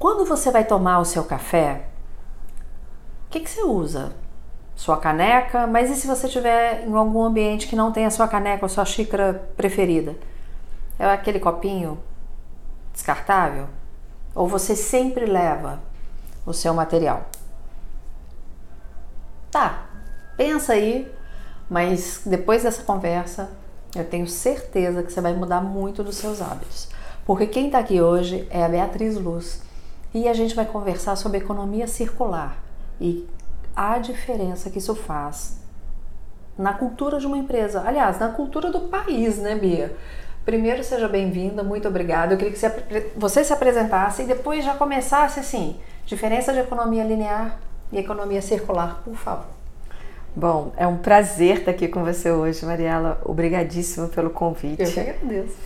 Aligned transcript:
Quando 0.00 0.24
você 0.24 0.50
vai 0.50 0.64
tomar 0.64 0.98
o 0.98 1.04
seu 1.04 1.22
café, 1.22 1.84
o 3.26 3.30
que, 3.30 3.38
que 3.38 3.50
você 3.50 3.62
usa? 3.62 4.12
sua 4.80 4.96
caneca, 4.96 5.66
mas 5.66 5.90
e 5.90 5.94
se 5.94 6.06
você 6.06 6.26
estiver 6.26 6.86
em 6.86 6.94
algum 6.94 7.22
ambiente 7.22 7.66
que 7.66 7.76
não 7.76 7.92
tenha 7.92 8.10
sua 8.10 8.26
caneca 8.26 8.64
ou 8.64 8.68
sua 8.68 8.86
xícara 8.86 9.46
preferida? 9.54 10.16
É 10.98 11.04
aquele 11.04 11.38
copinho 11.38 11.98
descartável? 12.90 13.66
Ou 14.34 14.48
você 14.48 14.74
sempre 14.74 15.26
leva 15.26 15.82
o 16.46 16.54
seu 16.54 16.72
material? 16.72 17.26
Tá, 19.50 19.86
pensa 20.34 20.72
aí, 20.72 21.12
mas 21.68 22.22
depois 22.24 22.62
dessa 22.62 22.82
conversa, 22.82 23.50
eu 23.94 24.06
tenho 24.06 24.26
certeza 24.26 25.02
que 25.02 25.12
você 25.12 25.20
vai 25.20 25.34
mudar 25.34 25.60
muito 25.60 26.02
dos 26.02 26.16
seus 26.16 26.40
hábitos. 26.40 26.88
Porque 27.26 27.46
quem 27.46 27.66
está 27.66 27.80
aqui 27.80 28.00
hoje 28.00 28.48
é 28.48 28.64
a 28.64 28.68
Beatriz 28.70 29.18
Luz 29.18 29.68
e 30.12 30.28
a 30.28 30.34
gente 30.34 30.54
vai 30.54 30.66
conversar 30.66 31.16
sobre 31.16 31.38
economia 31.38 31.86
circular 31.86 32.58
e 33.00 33.26
a 33.74 33.98
diferença 33.98 34.70
que 34.70 34.78
isso 34.78 34.94
faz 34.94 35.60
na 36.58 36.74
cultura 36.74 37.18
de 37.18 37.26
uma 37.26 37.38
empresa, 37.38 37.82
aliás, 37.86 38.18
na 38.18 38.28
cultura 38.28 38.70
do 38.70 38.80
país, 38.80 39.38
né, 39.38 39.54
Bia? 39.54 39.96
Primeiro, 40.44 40.82
seja 40.82 41.08
bem-vinda, 41.08 41.62
muito 41.62 41.88
obrigada. 41.88 42.34
Eu 42.34 42.38
queria 42.38 42.52
que 42.52 43.10
você 43.16 43.44
se 43.44 43.52
apresentasse 43.52 44.22
e 44.22 44.26
depois 44.26 44.64
já 44.64 44.74
começasse 44.74 45.40
assim: 45.40 45.76
diferença 46.04 46.52
de 46.52 46.58
economia 46.58 47.04
linear 47.04 47.58
e 47.92 47.98
economia 47.98 48.42
circular, 48.42 49.00
por 49.04 49.14
favor. 49.14 49.46
Bom, 50.34 50.72
é 50.76 50.86
um 50.86 50.96
prazer 50.96 51.58
estar 51.58 51.70
aqui 51.72 51.88
com 51.88 52.04
você 52.04 52.30
hoje, 52.30 52.64
Mariela. 52.64 53.20
Obrigadíssima 53.24 54.08
pelo 54.08 54.30
convite. 54.30 54.82
Eu 54.82 54.92
que 54.92 55.00
agradeço. 55.00 55.56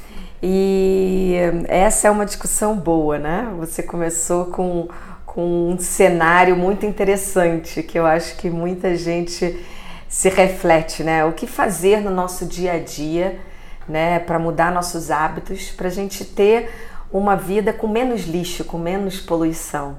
E 0.46 1.36
essa 1.68 2.06
é 2.06 2.10
uma 2.10 2.26
discussão 2.26 2.76
boa, 2.76 3.18
né? 3.18 3.50
Você 3.58 3.82
começou 3.82 4.44
com 4.46 4.88
com 5.24 5.70
um 5.70 5.78
cenário 5.78 6.54
muito 6.54 6.86
interessante 6.86 7.82
que 7.82 7.98
eu 7.98 8.06
acho 8.06 8.36
que 8.36 8.48
muita 8.48 8.94
gente 8.94 9.58
se 10.08 10.28
reflete, 10.28 11.02
né? 11.02 11.24
O 11.24 11.32
que 11.32 11.44
fazer 11.44 12.00
no 12.00 12.10
nosso 12.10 12.46
dia 12.46 12.74
a 12.74 12.78
dia, 12.78 13.40
né, 13.88 14.20
para 14.20 14.38
mudar 14.38 14.72
nossos 14.72 15.10
hábitos, 15.10 15.70
para 15.70 15.88
a 15.88 15.90
gente 15.90 16.24
ter 16.24 16.70
uma 17.12 17.34
vida 17.34 17.72
com 17.72 17.88
menos 17.88 18.26
lixo, 18.26 18.64
com 18.64 18.78
menos 18.78 19.18
poluição. 19.18 19.96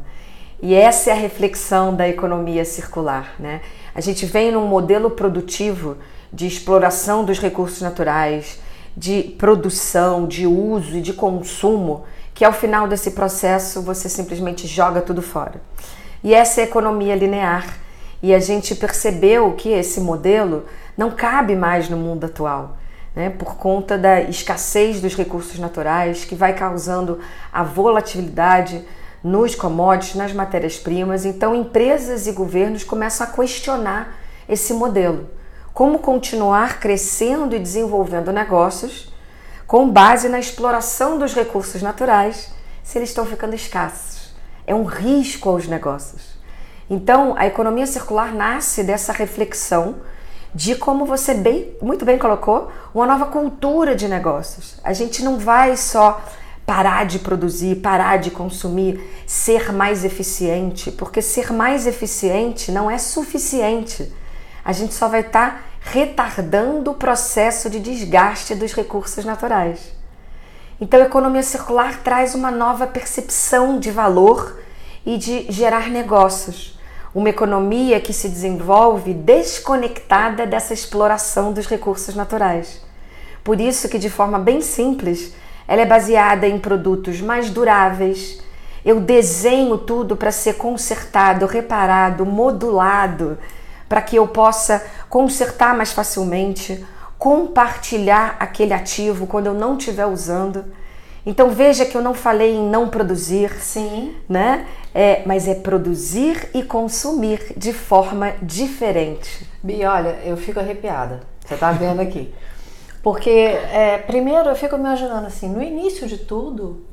E 0.62 0.74
essa 0.74 1.10
é 1.10 1.14
a 1.14 1.18
reflexão 1.18 1.94
da 1.94 2.08
economia 2.08 2.64
circular, 2.64 3.36
né? 3.38 3.60
A 3.94 4.00
gente 4.00 4.26
vem 4.26 4.52
num 4.54 4.66
modelo 4.66 5.12
produtivo 5.12 5.98
de 6.32 6.48
exploração 6.48 7.26
dos 7.26 7.40
recursos 7.40 7.82
naturais, 7.82 8.58
de 8.96 9.24
produção, 9.38 10.28
de 10.28 10.48
uso 10.48 10.98
e 10.98 11.02
de 11.02 11.14
consumo 11.14 12.04
que 12.34 12.44
ao 12.44 12.54
final 12.54 12.88
desse 12.88 13.12
processo 13.12 13.82
você 13.82 14.10
simplesmente 14.10 14.68
joga 14.68 15.02
tudo 15.02 15.22
fora. 15.22 15.62
E 16.24 16.34
essa 16.34 16.60
é 16.60 16.64
a 16.64 16.68
economia 16.68 17.16
linear. 17.16 17.78
E 18.22 18.34
a 18.34 18.40
gente 18.40 18.76
percebeu 18.76 19.54
que 19.54 19.70
esse 19.70 20.02
modelo 20.02 20.66
não 20.98 21.12
cabe 21.12 21.56
mais 21.56 21.90
no 21.90 21.98
mundo 21.98 22.26
atual, 22.26 22.78
né? 23.16 23.30
por 23.30 23.56
conta 23.56 23.98
da 23.98 24.22
escassez 24.22 25.00
dos 25.00 25.16
recursos 25.16 25.60
naturais, 25.60 26.26
que 26.26 26.36
vai 26.36 26.54
causando 26.54 27.20
a 27.54 27.64
volatilidade 27.64 28.84
nos 29.24 29.56
commodities, 29.56 30.16
nas 30.16 30.34
matérias-primas. 30.34 31.26
Então, 31.26 31.56
empresas 31.56 32.28
e 32.28 32.32
governos 32.32 32.84
começam 32.84 33.26
a 33.26 33.30
questionar 33.30 34.18
esse 34.48 34.74
modelo. 34.74 35.30
Como 35.76 36.00
continuar 36.00 36.80
crescendo 36.80 37.54
e 37.54 37.60
desenvolvendo 37.60 38.32
negócios 38.32 39.14
com 39.68 39.90
base 39.90 40.30
na 40.30 40.40
exploração 40.40 41.20
dos 41.20 41.34
recursos 41.34 41.82
naturais 41.82 42.54
se 42.82 42.98
eles 42.98 43.10
estão 43.10 43.26
ficando 43.26 43.56
escassos. 43.56 44.34
É 44.66 44.74
um 44.74 44.86
risco 44.86 45.50
aos 45.50 45.68
negócios. 45.68 46.38
Então, 46.90 47.36
a 47.38 47.46
economia 47.46 47.86
circular 47.86 48.34
nasce 48.34 48.86
dessa 48.86 49.12
reflexão 49.12 49.96
de 50.54 50.76
como 50.76 51.06
você 51.06 51.34
bem, 51.34 51.76
muito 51.82 52.06
bem 52.06 52.18
colocou, 52.18 52.72
uma 52.94 53.06
nova 53.06 53.26
cultura 53.26 53.98
de 53.98 54.08
negócios. 54.08 54.80
A 54.82 54.94
gente 54.94 55.22
não 55.26 55.38
vai 55.38 55.76
só 55.76 56.24
parar 56.66 57.06
de 57.06 57.20
produzir, 57.20 57.82
parar 57.82 58.16
de 58.16 58.32
consumir, 58.32 58.98
ser 59.28 59.74
mais 59.74 60.06
eficiente, 60.06 60.90
porque 60.90 61.22
ser 61.22 61.52
mais 61.52 61.86
eficiente 61.86 62.72
não 62.72 62.90
é 62.90 62.98
suficiente. 62.98 64.10
A 64.66 64.72
gente 64.72 64.96
só 64.96 65.08
vai 65.08 65.20
estar 65.20 65.52
tá 65.52 65.60
retardando 65.92 66.90
o 66.90 66.96
processo 66.96 67.70
de 67.70 67.80
desgaste 67.80 68.56
dos 68.56 68.74
recursos 68.74 69.24
naturais. 69.24 69.94
Então, 70.82 71.00
a 71.00 71.06
economia 71.06 71.44
circular 71.44 72.02
traz 72.04 72.34
uma 72.34 72.50
nova 72.50 72.88
percepção 72.88 73.80
de 73.80 73.92
valor 73.92 74.60
e 75.06 75.18
de 75.18 75.46
gerar 75.52 75.90
negócios. 75.90 76.80
Uma 77.14 77.30
economia 77.30 78.02
que 78.02 78.12
se 78.12 78.28
desenvolve 78.28 79.14
desconectada 79.14 80.48
dessa 80.48 80.74
exploração 80.74 81.54
dos 81.54 81.68
recursos 81.68 82.16
naturais. 82.16 82.82
Por 83.44 83.62
isso 83.62 83.88
que 83.88 84.00
de 84.00 84.10
forma 84.10 84.40
bem 84.40 84.60
simples, 84.60 85.34
ela 85.68 85.82
é 85.82 85.86
baseada 85.86 86.48
em 86.48 86.60
produtos 86.60 87.22
mais 87.22 87.52
duráveis. 87.52 88.42
Eu 88.84 89.00
desenho 89.00 89.78
tudo 89.78 90.18
para 90.18 90.32
ser 90.32 90.56
consertado, 90.56 91.46
reparado, 91.46 92.26
modulado, 92.26 93.38
para 93.88 94.02
que 94.02 94.16
eu 94.16 94.28
possa 94.28 94.86
consertar 95.10 95.76
mais 95.76 95.92
facilmente, 95.92 96.86
compartilhar 97.18 98.36
aquele 98.40 98.74
ativo 98.74 99.28
quando 99.28 99.48
eu 99.48 99.54
não 99.54 99.78
estiver 99.78 100.06
usando. 100.06 100.66
Então 101.26 101.50
veja 101.50 101.86
que 101.86 101.98
eu 101.98 102.04
não 102.04 102.14
falei 102.14 102.56
em 102.56 102.70
não 102.70 102.88
produzir, 102.88 103.52
sim, 103.60 104.16
né? 104.30 104.68
É, 104.94 105.24
mas 105.26 105.48
é 105.48 105.56
produzir 105.56 106.50
e 106.54 106.62
consumir 106.62 107.54
de 107.58 107.74
forma 107.74 108.34
diferente. 108.42 109.50
Bi, 109.64 109.84
olha, 109.86 110.20
eu 110.24 110.38
fico 110.38 110.60
arrepiada. 110.60 111.22
Você 111.44 111.56
tá 111.56 111.72
vendo 111.72 112.00
aqui? 112.00 112.34
Porque 113.02 113.30
é, 113.30 113.98
primeiro 113.98 114.50
eu 114.50 114.56
fico 114.56 114.76
imaginando 114.76 115.28
assim, 115.28 115.50
no 115.50 115.62
início 115.62 116.08
de 116.08 116.18
tudo 116.18 116.86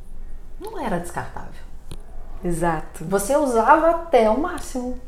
não 0.61 0.79
era 0.81 0.99
descartável. 0.99 1.63
Exato. 2.43 3.05
Você 3.05 3.37
usava 3.37 3.91
até 3.91 4.29
o 4.31 4.39
máximo 4.39 4.99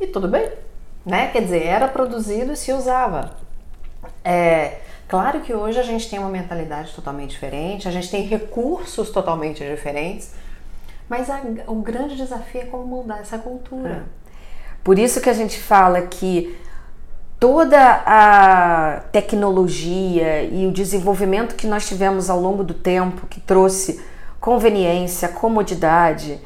e 0.00 0.06
tudo 0.06 0.28
bem 0.28 0.65
né? 1.06 1.28
Quer 1.28 1.42
dizer, 1.42 1.64
era 1.64 1.86
produzido 1.86 2.52
e 2.52 2.56
se 2.56 2.72
usava. 2.72 3.36
É, 4.24 4.78
claro 5.06 5.40
que 5.40 5.54
hoje 5.54 5.78
a 5.78 5.84
gente 5.84 6.10
tem 6.10 6.18
uma 6.18 6.28
mentalidade 6.28 6.92
totalmente 6.92 7.30
diferente, 7.30 7.86
a 7.86 7.92
gente 7.92 8.10
tem 8.10 8.22
recursos 8.22 9.10
totalmente 9.10 9.64
diferentes, 9.64 10.32
mas 11.08 11.30
a, 11.30 11.40
o 11.68 11.76
grande 11.76 12.16
desafio 12.16 12.62
é 12.62 12.64
como 12.64 12.84
mudar 12.84 13.20
essa 13.20 13.38
cultura. 13.38 14.04
É. 14.12 14.26
Por 14.82 14.98
isso 14.98 15.20
que 15.20 15.30
a 15.30 15.32
gente 15.32 15.60
fala 15.60 16.02
que 16.02 16.58
toda 17.38 18.02
a 18.04 19.02
tecnologia 19.12 20.42
e 20.42 20.66
o 20.66 20.72
desenvolvimento 20.72 21.54
que 21.54 21.68
nós 21.68 21.86
tivemos 21.86 22.28
ao 22.28 22.40
longo 22.40 22.64
do 22.64 22.74
tempo, 22.74 23.26
que 23.26 23.40
trouxe 23.40 24.02
conveniência, 24.40 25.28
comodidade, 25.28 26.40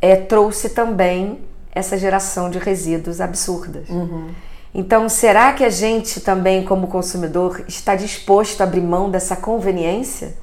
é, 0.00 0.16
trouxe 0.16 0.70
também 0.70 1.40
essa 1.72 1.96
geração 1.96 2.50
de 2.50 2.58
resíduos 2.58 3.20
absurdas. 3.20 3.88
Uhum. 3.88 4.30
Então, 4.72 5.08
será 5.08 5.52
que 5.52 5.64
a 5.64 5.70
gente 5.70 6.20
também, 6.20 6.64
como 6.64 6.86
consumidor, 6.86 7.64
está 7.66 7.96
disposto 7.96 8.60
a 8.60 8.64
abrir 8.64 8.80
mão 8.80 9.10
dessa 9.10 9.34
conveniência? 9.34 10.34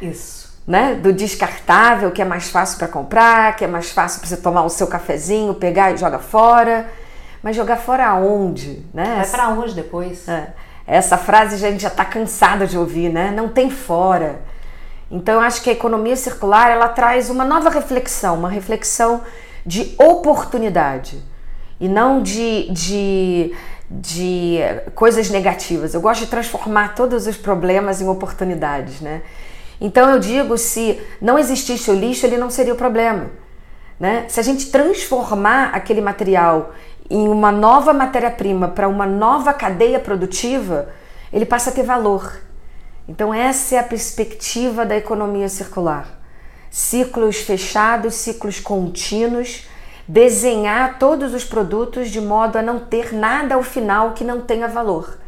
Isso. 0.00 0.52
Né? 0.66 0.94
Do 0.94 1.12
descartável, 1.12 2.12
que 2.12 2.22
é 2.22 2.24
mais 2.24 2.48
fácil 2.48 2.78
para 2.78 2.86
comprar, 2.86 3.56
que 3.56 3.64
é 3.64 3.66
mais 3.66 3.90
fácil 3.90 4.20
para 4.20 4.28
você 4.28 4.36
tomar 4.36 4.62
o 4.62 4.68
seu 4.68 4.86
cafezinho, 4.86 5.54
pegar 5.54 5.92
e 5.92 5.96
jogar 5.96 6.20
fora. 6.20 6.88
Mas 7.42 7.56
jogar 7.56 7.76
fora 7.76 8.06
aonde? 8.06 8.86
Né? 8.94 9.16
Vai 9.16 9.28
para 9.28 9.48
onde 9.48 9.74
depois? 9.74 10.28
É. 10.28 10.54
Essa 10.86 11.18
frase 11.18 11.56
a 11.56 11.58
gente 11.58 11.82
já 11.82 11.88
está 11.88 12.04
cansada 12.04 12.66
de 12.66 12.78
ouvir, 12.78 13.08
né? 13.08 13.32
Não 13.32 13.48
tem 13.48 13.68
fora. 13.68 14.42
Então, 15.10 15.34
eu 15.34 15.40
acho 15.40 15.60
que 15.60 15.70
a 15.70 15.72
economia 15.72 16.16
circular 16.16 16.70
ela 16.70 16.88
traz 16.88 17.28
uma 17.28 17.44
nova 17.44 17.68
reflexão, 17.68 18.36
uma 18.36 18.48
reflexão 18.48 19.20
de 19.64 19.94
oportunidade 19.98 21.22
e 21.80 21.88
não 21.88 22.22
de, 22.22 22.70
de, 22.70 23.54
de 23.90 24.58
coisas 24.94 25.30
negativas. 25.30 25.94
Eu 25.94 26.00
gosto 26.00 26.20
de 26.20 26.26
transformar 26.26 26.94
todos 26.94 27.26
os 27.26 27.36
problemas 27.36 28.00
em 28.00 28.08
oportunidades, 28.08 29.00
né? 29.00 29.22
Então 29.80 30.08
eu 30.10 30.18
digo, 30.20 30.56
se 30.56 31.00
não 31.20 31.38
existisse 31.38 31.90
o 31.90 31.94
lixo, 31.94 32.24
ele 32.24 32.38
não 32.38 32.50
seria 32.50 32.72
o 32.72 32.76
problema. 32.76 33.30
Né? 33.98 34.26
Se 34.28 34.38
a 34.38 34.42
gente 34.42 34.70
transformar 34.70 35.70
aquele 35.74 36.00
material 36.00 36.72
em 37.10 37.28
uma 37.28 37.50
nova 37.50 37.92
matéria-prima 37.92 38.68
para 38.68 38.88
uma 38.88 39.06
nova 39.06 39.52
cadeia 39.52 39.98
produtiva, 39.98 40.88
ele 41.32 41.44
passa 41.44 41.70
a 41.70 41.72
ter 41.72 41.82
valor. 41.82 42.40
Então, 43.08 43.34
essa 43.34 43.74
é 43.74 43.78
a 43.78 43.82
perspectiva 43.82 44.86
da 44.86 44.96
economia 44.96 45.48
circular. 45.48 46.21
Ciclos 46.72 47.36
fechados, 47.36 48.14
ciclos 48.14 48.58
contínuos, 48.58 49.66
desenhar 50.08 50.98
todos 50.98 51.34
os 51.34 51.44
produtos 51.44 52.10
de 52.10 52.18
modo 52.18 52.56
a 52.56 52.62
não 52.62 52.78
ter 52.78 53.12
nada 53.12 53.56
ao 53.56 53.62
final 53.62 54.12
que 54.12 54.24
não 54.24 54.40
tenha 54.40 54.66
valor. 54.66 55.18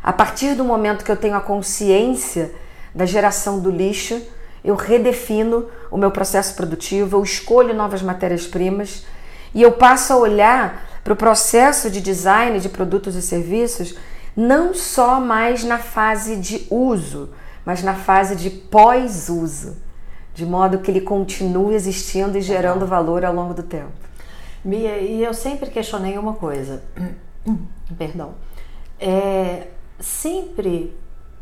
A 0.00 0.12
partir 0.12 0.54
do 0.54 0.62
momento 0.62 1.04
que 1.04 1.10
eu 1.10 1.16
tenho 1.16 1.34
a 1.34 1.40
consciência 1.40 2.54
da 2.94 3.04
geração 3.04 3.58
do 3.58 3.68
lixo, 3.68 4.22
eu 4.64 4.76
redefino 4.76 5.66
o 5.90 5.96
meu 5.96 6.12
processo 6.12 6.54
produtivo, 6.54 7.16
eu 7.16 7.22
escolho 7.24 7.74
novas 7.74 8.02
matérias-primas 8.02 9.04
e 9.52 9.62
eu 9.62 9.72
passo 9.72 10.12
a 10.12 10.16
olhar 10.16 11.00
para 11.02 11.12
o 11.12 11.16
processo 11.16 11.90
de 11.90 12.00
design 12.00 12.60
de 12.60 12.68
produtos 12.68 13.16
e 13.16 13.22
serviços 13.22 13.96
não 14.36 14.74
só 14.74 15.18
mais 15.18 15.64
na 15.64 15.78
fase 15.78 16.36
de 16.36 16.66
uso, 16.70 17.30
mas 17.64 17.82
na 17.82 17.94
fase 17.94 18.36
de 18.36 18.50
pós-uso, 18.50 19.76
de 20.36 20.44
modo 20.44 20.78
que 20.80 20.90
ele 20.90 21.00
continue 21.00 21.74
existindo 21.74 22.36
e 22.36 22.42
gerando 22.42 22.86
valor 22.86 23.24
ao 23.24 23.34
longo 23.34 23.54
do 23.54 23.62
tempo. 23.62 23.92
Mia, 24.62 24.98
e 24.98 25.24
eu 25.24 25.32
sempre 25.32 25.70
questionei 25.70 26.18
uma 26.18 26.34
coisa, 26.34 26.82
perdão, 27.96 28.34
é, 29.00 29.68
sempre 29.98 30.94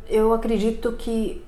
eu 0.08 0.32
acredito 0.32 0.92
que 0.92 1.44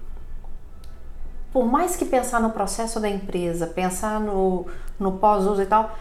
por 1.53 1.65
mais 1.65 1.95
que 1.95 2.05
pensar 2.05 2.41
no 2.41 2.51
processo 2.51 2.99
da 2.99 3.09
empresa, 3.09 3.69
pensar 3.69 4.19
no, 4.19 4.67
no 4.99 5.13
pós-uso 5.13 5.63
e 5.63 5.67
tal, 5.67 5.97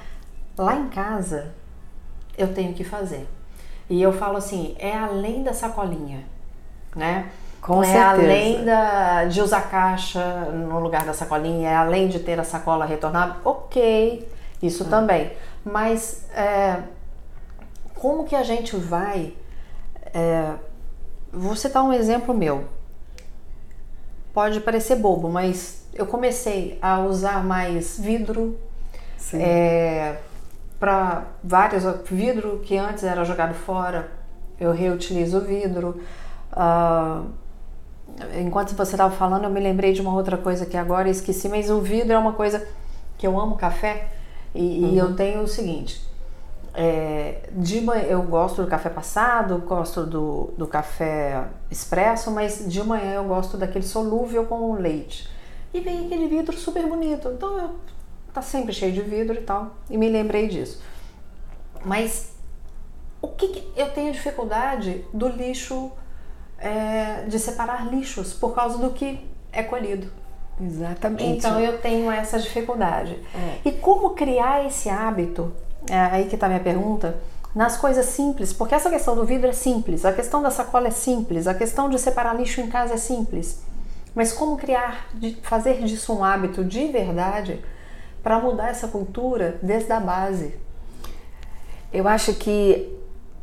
lá 0.58 0.76
em 0.76 0.90
casa 0.90 1.54
eu 2.36 2.54
tenho 2.56 2.74
que 2.74 2.84
fazer. 2.84 3.28
E 3.88 4.02
eu 4.02 4.12
falo 4.12 4.38
assim, 4.38 4.76
é 4.80 4.98
além 4.98 5.44
da 5.44 5.54
sacolinha, 5.54 6.26
né? 6.96 7.32
Com 7.66 7.82
é 7.82 7.86
certeza. 7.88 8.10
além 8.10 8.64
da, 8.64 9.26
de 9.26 9.42
usar 9.42 9.70
caixa 9.70 10.24
no 10.52 10.80
lugar 10.80 11.04
da 11.04 11.14
sacolinha, 11.14 11.70
é 11.70 11.76
além 11.76 12.08
de 12.08 12.20
ter 12.20 12.40
a 12.40 12.44
sacola 12.44 12.86
retornável, 12.86 13.36
ok, 13.44 14.28
isso 14.62 14.84
Hum. 14.84 14.90
também. 14.90 15.32
Mas 15.64 16.30
é, 16.32 16.78
como 17.96 18.24
que 18.24 18.36
a 18.36 18.44
gente 18.44 18.76
vai. 18.76 19.34
É, 20.14 20.52
vou 21.34 21.56
citar 21.56 21.84
um 21.84 21.92
exemplo 21.92 22.36
meu. 22.36 22.66
Pode 24.32 24.60
parecer 24.60 24.98
bobo, 24.98 25.28
mas 25.28 25.88
eu 25.94 26.06
comecei 26.06 26.78
a 26.82 27.00
usar 27.00 27.44
mais 27.44 27.98
vidro 28.00 28.60
é, 29.34 30.18
para 30.80 31.24
vários 31.44 31.84
vidro 32.06 32.60
que 32.64 32.78
antes 32.78 33.04
era 33.04 33.24
jogado 33.24 33.54
fora, 33.56 34.12
eu 34.60 34.72
reutilizo 34.72 35.40
o 35.40 35.42
vidro. 35.42 36.00
Ah, 36.52 37.24
enquanto 38.40 38.76
você 38.76 38.94
estava 38.94 39.14
falando, 39.16 39.44
eu 39.44 39.50
me 39.50 39.60
lembrei 39.60 39.94
de 39.94 40.02
uma 40.02 40.14
outra 40.14 40.38
coisa 40.38 40.66
que 40.66 40.78
agora 40.78 41.10
esqueci, 41.10 41.50
mas 41.50 41.70
o 41.70 41.82
vidro 41.82 42.14
é 42.14 42.18
uma 42.18 42.34
coisa 42.34 42.68
que 43.18 43.28
eu 43.28 43.40
amo 43.40 43.56
café 43.56 44.08
e, 44.54 44.94
e 44.94 44.98
eu 44.98 45.16
tenho 45.16 45.42
o 45.42 45.48
seguinte. 45.48 46.02
é, 46.76 47.50
de 47.54 47.80
manhã 47.80 48.04
eu 48.04 48.22
gosto 48.24 48.62
do 48.62 48.68
café 48.68 48.90
passado, 48.90 49.58
gosto 49.60 50.06
do, 50.06 50.54
do 50.58 50.68
café 50.68 51.48
expresso, 51.72 52.30
mas 52.32 52.66
de 52.68 52.84
manhã 52.84 53.14
eu 53.14 53.24
gosto 53.24 53.56
daquele 53.58 53.86
solúvel 53.86 54.46
com 54.46 54.74
leite. 54.74 55.30
E 55.74 55.80
vem 55.80 56.06
aquele 56.06 56.28
vidro 56.28 56.56
super 56.58 56.86
bonito. 56.86 57.30
Então 57.30 57.58
eu 57.58 57.76
tá 58.34 58.42
sempre 58.42 58.74
cheio 58.74 58.92
de 58.92 59.02
vidro 59.02 59.36
e 59.36 59.42
tal. 59.42 59.76
E 59.90 59.98
me 59.98 60.10
lembrei 60.10 60.50
disso. 60.50 60.82
Mas 61.86 62.34
o 63.22 63.30
que, 63.30 63.48
que 63.48 63.72
eu 63.80 63.90
tenho 63.92 64.12
dificuldade 64.12 65.06
do 65.14 65.30
lixo, 65.30 65.92
é, 66.60 67.24
de 67.28 67.40
separar 67.40 67.88
lixos 67.88 68.34
por 68.34 68.54
causa 68.54 68.78
do 68.78 68.92
que 68.92 69.20
é 69.52 69.64
colhido. 69.64 70.12
Exatamente. 70.62 71.24
Então 71.24 71.60
eu 71.60 71.80
tenho 71.80 72.10
essa 72.10 72.40
dificuldade. 72.40 73.20
É. 73.34 73.60
E 73.70 73.72
como 73.72 74.12
criar 74.12 74.66
esse 74.66 74.90
hábito? 74.90 75.52
É 75.90 75.98
aí 75.98 76.26
que 76.26 76.36
está 76.36 76.48
minha 76.48 76.60
pergunta. 76.60 77.18
Nas 77.54 77.78
coisas 77.78 78.08
simples, 78.08 78.52
porque 78.52 78.76
essa 78.76 78.90
questão 78.90 79.16
do 79.16 79.26
vidro 79.26 79.48
é 79.48 79.54
simples, 79.54 80.04
a 80.04 80.12
questão 80.12 80.42
da 80.42 80.52
sacola 80.52 80.90
é 80.90 80.92
simples, 80.92 81.48
a 81.48 81.54
questão 81.54 81.90
de 81.90 81.98
separar 81.98 82.36
lixo 82.36 82.60
em 82.60 82.68
casa 82.68 82.96
é 82.96 82.98
simples. 82.98 83.64
Mas 84.14 84.34
como 84.34 84.58
criar, 84.58 85.08
fazer 85.42 85.82
disso 85.84 86.14
um 86.14 86.24
hábito 86.24 86.66
de 86.66 86.88
verdade 86.88 87.64
para 88.22 88.40
mudar 88.40 88.70
essa 88.70 88.90
cultura 88.90 89.58
desde 89.62 89.92
a 89.94 90.02
base? 90.02 90.56
Eu 91.94 92.08
acho 92.10 92.34
que 92.34 92.94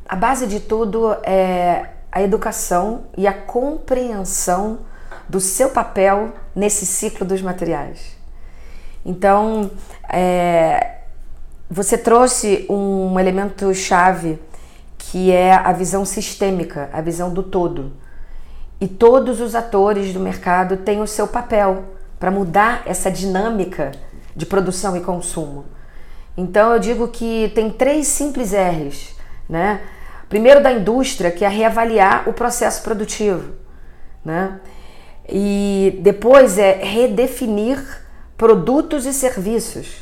a 0.06 0.16
base 0.16 0.46
de 0.46 0.60
tudo 0.60 1.12
é 1.22 1.88
a 2.12 2.22
educação 2.22 3.04
e 3.16 3.26
a 3.26 3.32
compreensão 3.32 4.80
do 5.28 5.40
seu 5.40 5.70
papel 5.70 6.32
nesse 6.54 6.84
ciclo 6.84 7.26
dos 7.26 7.40
materiais. 7.40 8.16
Então, 9.04 9.70
é, 10.08 10.98
você 11.70 11.96
trouxe 11.96 12.66
um 12.68 13.18
elemento 13.18 13.74
chave 13.74 14.38
que 14.98 15.32
é 15.32 15.52
a 15.54 15.72
visão 15.72 16.04
sistêmica, 16.04 16.88
a 16.92 17.00
visão 17.00 17.32
do 17.32 17.42
todo. 17.42 17.92
E 18.80 18.86
todos 18.86 19.40
os 19.40 19.54
atores 19.54 20.12
do 20.12 20.20
mercado 20.20 20.76
têm 20.76 21.00
o 21.00 21.06
seu 21.06 21.26
papel 21.26 21.84
para 22.18 22.30
mudar 22.30 22.82
essa 22.86 23.10
dinâmica 23.10 23.92
de 24.34 24.46
produção 24.46 24.96
e 24.96 25.00
consumo. 25.00 25.64
Então 26.36 26.72
eu 26.72 26.78
digo 26.78 27.08
que 27.08 27.50
tem 27.54 27.70
três 27.70 28.06
simples 28.06 28.52
R's, 28.52 29.14
né? 29.48 29.80
Primeiro 30.32 30.62
da 30.62 30.72
indústria, 30.72 31.30
que 31.30 31.44
é 31.44 31.48
reavaliar 31.48 32.26
o 32.26 32.32
processo 32.32 32.82
produtivo, 32.82 33.52
né? 34.24 34.60
E 35.28 35.98
depois 36.00 36.56
é 36.56 36.72
redefinir 36.82 37.78
produtos 38.34 39.04
e 39.04 39.12
serviços. 39.12 39.98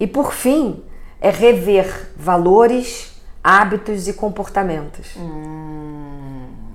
E 0.00 0.08
por 0.08 0.32
fim, 0.32 0.82
é 1.20 1.30
rever 1.30 2.10
valores, 2.16 3.12
hábitos 3.44 4.08
e 4.08 4.12
comportamentos. 4.12 5.16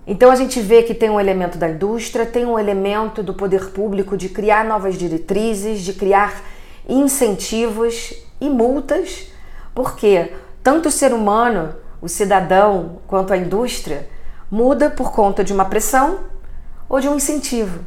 Então 0.08 0.32
a 0.32 0.36
gente 0.38 0.62
vê 0.62 0.84
que 0.84 0.94
tem 0.94 1.10
um 1.10 1.20
elemento 1.20 1.58
da 1.58 1.68
indústria, 1.68 2.26
tem 2.26 2.46
um 2.46 2.58
elemento 2.58 3.22
do 3.22 3.34
poder 3.34 3.72
público 3.72 4.16
de 4.16 4.30
criar 4.30 4.64
novas 4.64 4.96
diretrizes, 4.96 5.82
de 5.82 5.92
criar 5.92 6.42
incentivos 6.88 8.14
e 8.40 8.50
multas, 8.50 9.34
porque 9.76 10.32
tanto 10.64 10.88
o 10.88 10.92
ser 10.92 11.14
humano, 11.14 11.76
o 12.08 12.10
cidadão, 12.10 13.00
quanto 13.06 13.34
a 13.34 13.38
indústria 13.38 14.08
muda 14.50 14.90
por 14.90 15.12
conta 15.12 15.44
de 15.44 15.54
uma 15.54 15.66
pressão 15.66 16.22
ou 16.90 17.00
de 17.00 17.08
um 17.08 17.16
incentivo. 17.16 17.86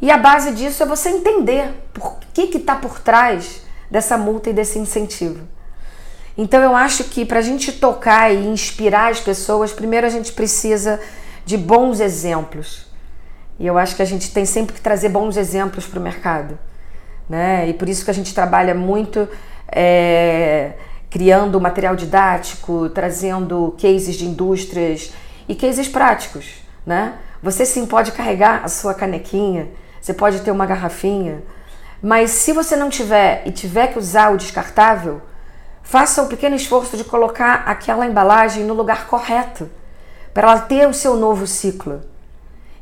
E 0.00 0.10
a 0.10 0.18
base 0.18 0.52
disso 0.52 0.82
é 0.82 0.86
você 0.86 1.08
entender 1.08 1.72
por 1.92 2.18
que 2.34 2.48
que 2.48 2.58
está 2.58 2.74
por 2.76 3.00
trás 3.00 3.62
dessa 3.90 4.18
multa 4.18 4.50
e 4.50 4.52
desse 4.52 4.78
incentivo. 4.78 5.48
Então 6.36 6.60
eu 6.60 6.76
acho 6.76 7.04
que 7.04 7.24
para 7.24 7.38
a 7.38 7.42
gente 7.42 7.72
tocar 7.72 8.30
e 8.30 8.46
inspirar 8.46 9.10
as 9.10 9.20
pessoas, 9.20 9.72
primeiro 9.72 10.06
a 10.06 10.10
gente 10.10 10.32
precisa 10.32 11.00
de 11.46 11.56
bons 11.56 12.00
exemplos. 12.00 12.86
E 13.58 13.66
eu 13.66 13.78
acho 13.78 13.96
que 13.96 14.02
a 14.02 14.06
gente 14.06 14.32
tem 14.32 14.44
sempre 14.44 14.74
que 14.74 14.80
trazer 14.80 15.08
bons 15.08 15.36
exemplos 15.36 15.86
para 15.86 15.98
o 15.98 16.02
mercado. 16.02 16.58
Né? 17.26 17.70
E 17.70 17.72
por 17.72 17.88
isso 17.88 18.04
que 18.04 18.10
a 18.10 18.14
gente 18.14 18.34
trabalha 18.34 18.74
muito 18.74 19.26
é, 19.72 20.72
criando 21.14 21.60
material 21.60 21.94
didático, 21.94 22.88
trazendo 22.88 23.72
cases 23.80 24.16
de 24.16 24.26
indústrias 24.26 25.12
e 25.48 25.54
cases 25.54 25.86
práticos. 25.86 26.56
Né? 26.84 27.14
Você 27.40 27.64
sim 27.64 27.86
pode 27.86 28.10
carregar 28.10 28.64
a 28.64 28.68
sua 28.68 28.92
canequinha, 28.94 29.68
você 30.00 30.12
pode 30.12 30.40
ter 30.40 30.50
uma 30.50 30.66
garrafinha, 30.66 31.44
mas 32.02 32.32
se 32.32 32.52
você 32.52 32.74
não 32.74 32.90
tiver 32.90 33.44
e 33.46 33.52
tiver 33.52 33.92
que 33.92 33.98
usar 34.00 34.30
o 34.32 34.36
descartável, 34.36 35.22
faça 35.84 36.20
o 36.20 36.26
pequeno 36.26 36.56
esforço 36.56 36.96
de 36.96 37.04
colocar 37.04 37.62
aquela 37.64 38.04
embalagem 38.06 38.64
no 38.64 38.74
lugar 38.74 39.06
correto, 39.06 39.70
para 40.34 40.50
ela 40.50 40.60
ter 40.62 40.88
o 40.88 40.92
seu 40.92 41.16
novo 41.16 41.46
ciclo. 41.46 42.02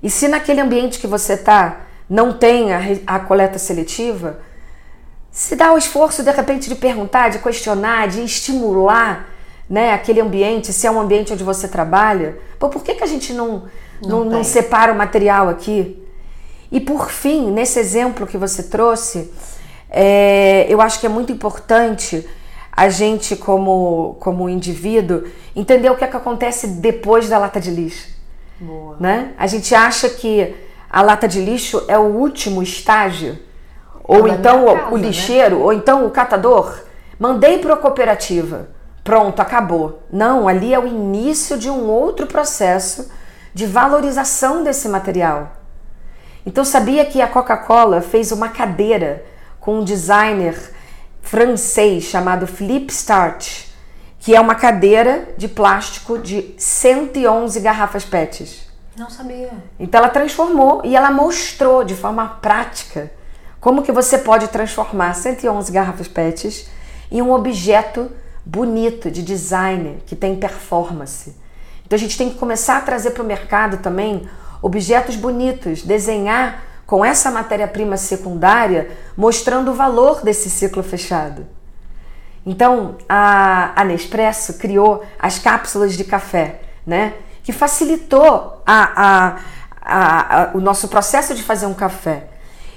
E 0.02 0.08
se 0.08 0.26
naquele 0.26 0.62
ambiente 0.62 0.98
que 0.98 1.06
você 1.06 1.34
está 1.34 1.80
não 2.08 2.32
tem 2.32 2.72
a, 2.72 2.80
a 3.06 3.18
coleta 3.18 3.58
seletiva, 3.58 4.38
se 5.32 5.56
dá 5.56 5.72
o 5.72 5.78
esforço 5.78 6.22
de 6.22 6.30
repente 6.30 6.68
de 6.68 6.74
perguntar, 6.74 7.30
de 7.30 7.38
questionar, 7.38 8.06
de 8.06 8.22
estimular 8.22 9.30
né, 9.68 9.94
aquele 9.94 10.20
ambiente, 10.20 10.72
se 10.72 10.86
é 10.86 10.90
um 10.90 11.00
ambiente 11.00 11.32
onde 11.32 11.42
você 11.42 11.66
trabalha. 11.66 12.38
Pô, 12.58 12.68
por 12.68 12.84
que, 12.84 12.94
que 12.94 13.02
a 13.02 13.06
gente 13.06 13.32
não, 13.32 13.64
não, 14.02 14.24
não 14.24 14.30
tem. 14.32 14.44
separa 14.44 14.92
o 14.92 14.94
material 14.94 15.48
aqui? 15.48 15.98
E 16.70 16.78
por 16.78 17.10
fim, 17.10 17.50
nesse 17.50 17.78
exemplo 17.78 18.26
que 18.26 18.36
você 18.36 18.64
trouxe, 18.64 19.32
é, 19.88 20.66
eu 20.68 20.82
acho 20.82 21.00
que 21.00 21.06
é 21.06 21.08
muito 21.08 21.32
importante 21.32 22.28
a 22.70 22.90
gente, 22.90 23.34
como, 23.34 24.16
como 24.20 24.48
indivíduo, 24.48 25.24
entender 25.56 25.90
o 25.90 25.96
que, 25.96 26.04
é 26.04 26.06
que 26.06 26.16
acontece 26.16 26.66
depois 26.66 27.28
da 27.28 27.38
lata 27.38 27.58
de 27.58 27.70
lixo. 27.70 28.08
Boa. 28.60 28.96
Né? 29.00 29.32
A 29.38 29.46
gente 29.46 29.74
acha 29.74 30.10
que 30.10 30.54
a 30.90 31.00
lata 31.00 31.26
de 31.26 31.40
lixo 31.40 31.84
é 31.88 31.98
o 31.98 32.02
último 32.02 32.62
estágio, 32.62 33.38
Ou 34.04 34.26
então 34.28 34.66
casa, 34.66 34.88
o 34.88 34.98
né? 34.98 35.06
lixeiro, 35.06 35.58
né? 35.58 35.64
ou 35.64 35.72
então 35.72 36.06
o 36.06 36.10
catador. 36.10 36.80
Mandei 37.18 37.58
para 37.58 37.74
a 37.74 37.76
cooperativa. 37.76 38.68
Pronto, 39.04 39.40
acabou. 39.40 40.02
Não, 40.12 40.48
ali 40.48 40.72
é 40.72 40.78
o 40.78 40.86
início 40.86 41.58
de 41.58 41.68
um 41.68 41.88
outro 41.88 42.26
processo 42.26 43.10
de 43.54 43.66
valorização 43.66 44.62
desse 44.62 44.88
material. 44.88 45.52
Então 46.44 46.64
sabia 46.64 47.04
que 47.04 47.20
a 47.20 47.28
Coca-Cola 47.28 48.00
fez 48.00 48.32
uma 48.32 48.48
cadeira 48.48 49.24
com 49.60 49.78
um 49.78 49.84
designer 49.84 50.72
francês 51.20 52.04
chamado 52.04 52.46
Philippe 52.46 52.92
Start, 52.92 53.66
que 54.18 54.34
é 54.34 54.40
uma 54.40 54.54
cadeira 54.54 55.28
de 55.36 55.48
plástico 55.48 56.18
de 56.18 56.54
111 56.58 57.60
garrafas 57.60 58.04
PETs. 58.04 58.68
Não 58.96 59.08
sabia. 59.08 59.50
Então 59.78 60.00
ela 60.00 60.08
transformou 60.08 60.82
e 60.84 60.94
ela 60.94 61.10
mostrou 61.10 61.82
de 61.84 61.94
forma 61.94 62.26
prática 62.40 63.10
como 63.62 63.84
que 63.84 63.92
você 63.92 64.18
pode 64.18 64.48
transformar 64.48 65.14
111 65.14 65.70
garrafas 65.70 66.08
PETs 66.08 66.68
em 67.08 67.22
um 67.22 67.32
objeto 67.32 68.10
bonito 68.44 69.08
de 69.08 69.22
design 69.22 70.02
que 70.04 70.16
tem 70.16 70.34
performance. 70.34 71.36
Então 71.86 71.96
a 71.96 72.00
gente 72.00 72.18
tem 72.18 72.28
que 72.28 72.38
começar 72.40 72.78
a 72.78 72.80
trazer 72.80 73.12
para 73.12 73.22
o 73.22 73.26
mercado 73.26 73.76
também 73.76 74.28
objetos 74.60 75.14
bonitos, 75.14 75.82
desenhar 75.82 76.64
com 76.84 77.04
essa 77.04 77.30
matéria-prima 77.30 77.96
secundária, 77.96 78.90
mostrando 79.16 79.70
o 79.70 79.74
valor 79.74 80.22
desse 80.22 80.50
ciclo 80.50 80.82
fechado. 80.82 81.46
Então, 82.44 82.96
a, 83.08 83.80
a 83.80 83.84
Nespresso 83.84 84.54
criou 84.54 85.04
as 85.16 85.38
cápsulas 85.38 85.96
de 85.96 86.02
café, 86.02 86.62
né? 86.84 87.14
que 87.44 87.52
facilitou 87.52 88.60
a, 88.66 88.90
a, 88.96 89.36
a, 89.80 90.50
o 90.52 90.60
nosso 90.60 90.88
processo 90.88 91.32
de 91.32 91.44
fazer 91.44 91.66
um 91.66 91.74
café. 91.74 92.31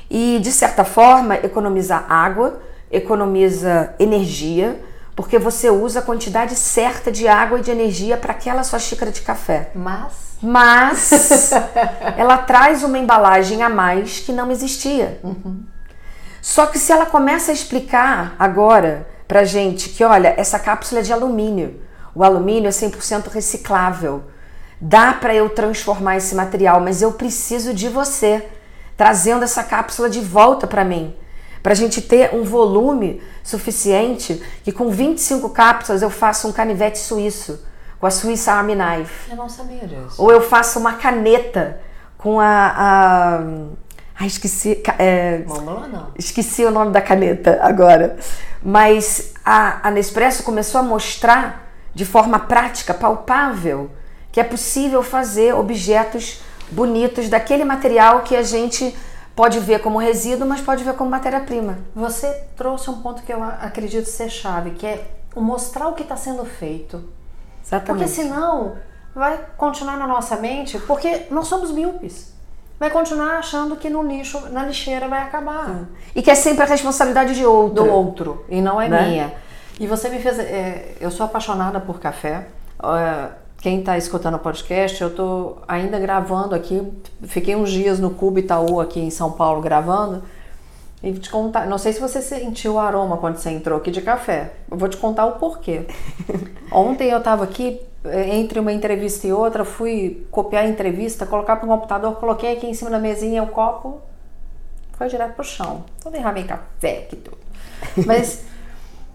E, 0.10 0.40
de 0.40 0.52
certa 0.52 0.84
forma, 0.84 1.36
economiza 1.36 2.04
água, 2.08 2.62
economiza 2.92 3.94
energia, 4.00 4.80
porque 5.16 5.40
você 5.40 5.70
usa 5.70 6.00
a 6.00 6.04
quantidade 6.04 6.56
certa 6.56 7.12
de 7.12 7.28
água 7.28 7.60
e 7.60 7.62
de 7.62 7.72
energia 7.72 8.18
para 8.18 8.32
aquela 8.32 8.64
sua 8.64 8.80
xícara 8.80 9.12
de 9.12 9.22
café. 9.22 9.72
Mas 9.74 10.26
mas 10.42 11.52
ela 12.18 12.38
traz 12.38 12.84
uma 12.84 12.98
embalagem 12.98 13.64
a 13.64 13.70
mais 13.70 14.20
que 14.20 14.32
não 14.32 14.52
existia. 14.52 15.20
Uhum. 15.24 15.64
Só 16.42 16.68
que 16.68 16.78
se 16.78 16.92
ela 16.92 17.06
começa 17.06 17.52
a 17.52 17.54
explicar 17.54 18.36
agora 18.38 19.08
pra 19.28 19.44
gente 19.44 19.90
que, 19.90 20.04
olha, 20.04 20.34
essa 20.38 20.60
cápsula 20.60 21.02
é 21.02 21.04
de 21.04 21.12
alumínio, 21.12 21.82
o 22.14 22.24
alumínio 22.24 22.68
é 22.68 22.72
100% 22.72 23.30
reciclável, 23.30 24.24
dá 24.80 25.14
para 25.14 25.34
eu 25.34 25.50
transformar 25.50 26.18
esse 26.18 26.36
material, 26.36 26.80
mas 26.80 27.02
eu 27.02 27.14
preciso 27.14 27.74
de 27.74 27.90
você 27.90 28.48
trazendo 28.98 29.44
essa 29.44 29.64
cápsula 29.64 30.10
de 30.10 30.20
volta 30.20 30.68
para 30.68 30.84
mim. 30.84 31.16
Para 31.62 31.74
a 31.74 31.76
gente 31.76 32.02
ter 32.02 32.34
um 32.34 32.44
volume 32.44 33.22
suficiente 33.44 34.42
que 34.64 34.72
com 34.72 34.90
25 34.90 35.50
cápsulas 35.50 36.02
eu 36.02 36.10
faça 36.10 36.48
um 36.48 36.52
canivete 36.52 37.00
suíço 37.00 37.60
com 38.00 38.06
a 38.06 38.12
Swiss 38.12 38.48
Army 38.48 38.76
Knife. 38.76 39.32
Eu 39.32 39.38
não 39.38 39.50
sabia 39.50 39.88
disso. 39.88 40.22
Ou 40.22 40.32
eu 40.32 40.42
faço 40.42 40.80
uma 40.80 40.94
caneta 40.94 41.82
com 42.18 42.40
a. 42.40 42.74
a... 42.78 43.40
Ai, 44.20 44.28
esqueci. 44.28 44.82
É, 45.00 45.40
não. 45.48 46.12
Esqueci 46.18 46.64
o 46.64 46.72
nome 46.72 46.92
da 46.92 47.02
caneta 47.02 47.60
agora. 47.62 48.18
Mas 48.64 49.34
a, 49.44 49.88
a 49.88 49.92
Nespresso 49.92 50.44
começou 50.44 50.80
a 50.80 50.84
mostrar 50.84 51.72
de 51.94 52.06
forma 52.06 52.40
prática, 52.40 52.94
palpável, 52.94 53.90
que 54.32 54.40
é 54.40 54.44
possível 54.44 55.02
fazer 55.02 55.56
objetos 55.56 56.42
bonitos 56.72 57.30
daquele 57.30 57.64
material 57.64 58.22
que 58.22 58.36
a 58.36 58.44
gente 58.44 58.96
pode 59.36 59.60
ver 59.60 59.80
como 59.82 59.98
resíduo, 59.98 60.48
mas 60.48 60.62
pode 60.62 60.84
ver 60.84 60.96
como 60.96 61.10
matéria-prima. 61.10 61.80
Você 61.94 62.28
trouxe 62.56 62.90
um 62.90 63.02
ponto 63.02 63.22
que 63.24 63.34
eu 63.34 63.44
acredito 63.44 64.06
ser 64.06 64.30
chave, 64.30 64.72
que 64.72 64.86
é 64.86 65.06
mostrar 65.36 65.88
o 65.88 65.94
que 65.94 66.04
está 66.04 66.16
sendo 66.16 66.46
feito. 66.46 67.04
Exatamente. 67.66 67.86
Porque 67.86 68.08
senão 68.08 68.76
vai 69.14 69.40
continuar 69.58 69.98
na 69.98 70.08
nossa 70.08 70.36
mente, 70.38 70.80
porque 70.80 71.28
nós 71.30 71.48
somos 71.48 71.72
míopes. 71.72 72.34
Vai 72.80 72.90
continuar 72.90 73.38
achando 73.38 73.76
que 73.78 73.90
no 73.90 74.04
lixo, 74.04 74.50
na 74.50 74.66
lixeira 74.66 75.08
vai 75.08 75.22
acabar. 75.22 75.86
E 76.14 76.22
que 76.22 76.30
é 76.30 76.36
sempre 76.36 76.64
a 76.64 76.66
responsabilidade 76.66 77.34
de 77.34 77.46
outro. 77.46 77.84
Do 77.84 77.90
outro, 77.90 78.46
e 78.50 78.62
não 78.62 78.82
é 78.82 78.90
né? 78.90 79.08
minha. 79.08 79.34
E 79.80 79.88
você 79.88 80.10
me 80.10 80.20
fez. 80.20 80.40
É, 80.40 80.96
eu 81.00 81.10
sou 81.10 81.26
apaixonada 81.26 81.80
por 81.80 82.00
café. 82.00 82.48
É, 82.84 83.30
quem 83.66 83.80
está 83.80 83.98
escutando 83.98 84.36
o 84.36 84.40
podcast, 84.40 85.02
eu 85.02 85.08
estou 85.08 85.64
ainda 85.68 85.98
gravando 85.98 86.54
aqui. 86.54 86.88
Fiquei 87.24 87.56
uns 87.56 87.72
dias 87.72 88.00
no 88.00 88.12
Cubo 88.12 88.38
Itaú 88.38 88.80
aqui 88.80 89.00
em 89.00 89.10
São 89.10 89.32
Paulo 89.32 89.60
gravando. 89.60 90.22
E 91.02 91.12
te 91.14 91.32
contar, 91.32 91.66
não 91.66 91.80
sei 91.80 91.92
se 91.92 92.00
você 92.00 92.22
sentiu 92.22 92.76
o 92.76 92.80
aroma 92.80 93.18
quando 93.18 93.38
você 93.38 93.50
entrou 93.50 93.80
aqui 93.80 93.90
de 93.90 94.04
café. 94.04 94.54
Eu 94.70 94.78
vou 94.78 94.88
te 94.88 94.98
contar 94.98 95.26
o 95.26 95.40
porquê. 95.40 95.88
Ontem 96.72 97.10
eu 97.10 97.18
estava 97.18 97.44
aqui, 97.44 97.82
eh, 98.04 98.36
entre 98.36 98.60
uma 98.60 98.72
entrevista 98.72 99.26
e 99.26 99.34
outra, 99.34 99.66
fui 99.66 100.28
copiar 100.30 100.64
a 100.64 100.68
entrevista, 100.68 101.26
colocar 101.26 101.56
para 101.56 101.66
o 101.66 101.68
computador, 101.68 102.18
coloquei 102.18 102.54
aqui 102.56 102.68
em 102.68 102.74
cima 102.76 102.92
da 102.92 103.00
mesinha 103.00 103.42
o 103.42 103.48
copo, 103.48 104.00
foi 104.94 105.08
direto 105.08 105.34
pro 105.34 105.44
chão. 105.44 105.86
Eu 106.06 106.12
derramei 106.12 106.44
café 106.44 107.00
aqui 107.00 107.16
tudo. 107.16 107.40
Mas 108.06 108.44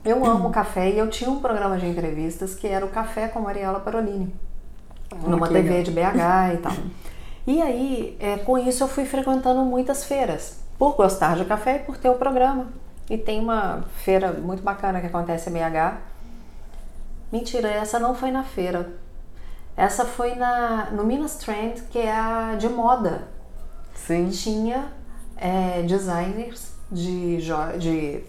eu 0.05 0.25
amo 0.27 0.51
café 0.51 0.91
e 0.91 0.99
eu 0.99 1.09
tinha 1.09 1.31
um 1.31 1.41
programa 1.41 1.79
de 1.79 1.87
entrevistas 1.87 2.55
que 2.55 2.67
era 2.67 2.85
o 2.85 2.89
Café 2.89 3.29
com 3.29 3.41
Mariela 3.41 3.81
Parolini. 3.81 4.35
Ah, 5.13 5.29
numa 5.29 5.49
TV 5.49 5.69
legal. 5.69 5.83
de 5.83 5.91
BH 5.91 6.55
e 6.55 6.57
tal. 6.59 6.73
E 7.47 7.61
aí, 7.61 8.17
é, 8.21 8.37
com 8.37 8.59
isso, 8.59 8.85
eu 8.85 8.87
fui 8.87 9.07
frequentando 9.07 9.63
muitas 9.63 10.05
feiras 10.05 10.61
por 10.79 10.95
gostar 10.95 11.37
de 11.37 11.45
café 11.47 11.77
e 11.77 11.79
por 11.81 11.97
ter 11.97 12.11
o 12.11 12.15
programa. 12.15 12.69
E 13.09 13.17
tem 13.17 13.41
uma 13.41 13.83
feira 14.05 14.31
muito 14.33 14.63
bacana 14.63 15.01
que 15.01 15.07
acontece 15.07 15.49
em 15.49 15.55
BH. 15.55 15.97
Mentira, 17.33 17.69
essa 17.69 17.99
não 17.99 18.15
foi 18.15 18.31
na 18.31 18.45
feira. 18.45 18.93
Essa 19.77 20.05
foi 20.05 20.35
na, 20.35 20.91
no 20.93 21.03
Minas 21.03 21.37
Trend, 21.37 21.83
que 21.91 21.99
é 21.99 22.13
a 22.13 22.55
de 22.57 22.69
moda. 22.69 23.29
Sim. 23.95 24.29
Tinha 24.29 24.93
é, 25.37 25.83
designers 25.83 26.73
de, 26.93 27.39
de 27.79 28.25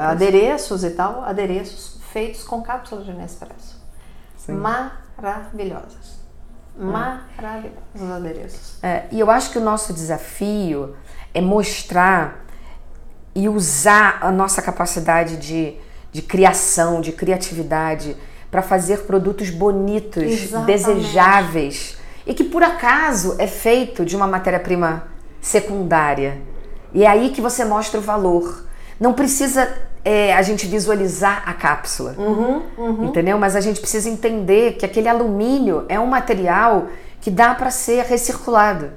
adereços 0.00 0.84
e 0.84 0.90
tal, 0.90 1.22
adereços 1.24 2.00
feitos 2.12 2.44
com 2.44 2.62
cápsulas 2.62 3.06
de 3.06 3.12
Nespresso. 3.12 3.80
Sim. 4.36 4.52
Maravilhosas. 4.52 6.20
É. 6.78 6.82
Maravilhosos 6.82 7.80
os 7.94 8.10
adereços. 8.10 8.78
É, 8.82 9.04
e 9.10 9.20
eu 9.20 9.30
acho 9.30 9.50
que 9.50 9.58
o 9.58 9.60
nosso 9.62 9.92
desafio 9.92 10.96
é 11.34 11.40
mostrar 11.40 12.44
e 13.34 13.48
usar 13.48 14.18
a 14.20 14.30
nossa 14.30 14.60
capacidade 14.60 15.36
de, 15.36 15.76
de 16.10 16.22
criação, 16.22 17.00
de 17.00 17.12
criatividade, 17.12 18.16
para 18.50 18.60
fazer 18.60 19.04
produtos 19.04 19.48
bonitos, 19.48 20.22
Exatamente. 20.24 20.66
desejáveis 20.66 21.96
e 22.26 22.34
que 22.34 22.44
por 22.44 22.62
acaso 22.62 23.34
é 23.38 23.46
feito 23.46 24.04
de 24.04 24.14
uma 24.14 24.26
matéria-prima 24.26 25.08
secundária. 25.40 26.40
E 26.92 27.04
é 27.04 27.08
aí 27.08 27.30
que 27.30 27.40
você 27.40 27.64
mostra 27.64 27.98
o 27.98 28.02
valor. 28.02 28.66
Não 29.02 29.12
precisa 29.12 29.68
é, 30.04 30.32
a 30.32 30.42
gente 30.42 30.64
visualizar 30.64 31.42
a 31.44 31.52
cápsula, 31.52 32.14
uhum, 32.16 32.62
uhum. 32.78 33.04
entendeu? 33.06 33.36
Mas 33.36 33.56
a 33.56 33.60
gente 33.60 33.80
precisa 33.80 34.08
entender 34.08 34.74
que 34.74 34.86
aquele 34.86 35.08
alumínio 35.08 35.84
é 35.88 35.98
um 35.98 36.06
material 36.06 36.86
que 37.20 37.28
dá 37.28 37.52
para 37.52 37.68
ser 37.68 38.04
recirculado. 38.04 38.92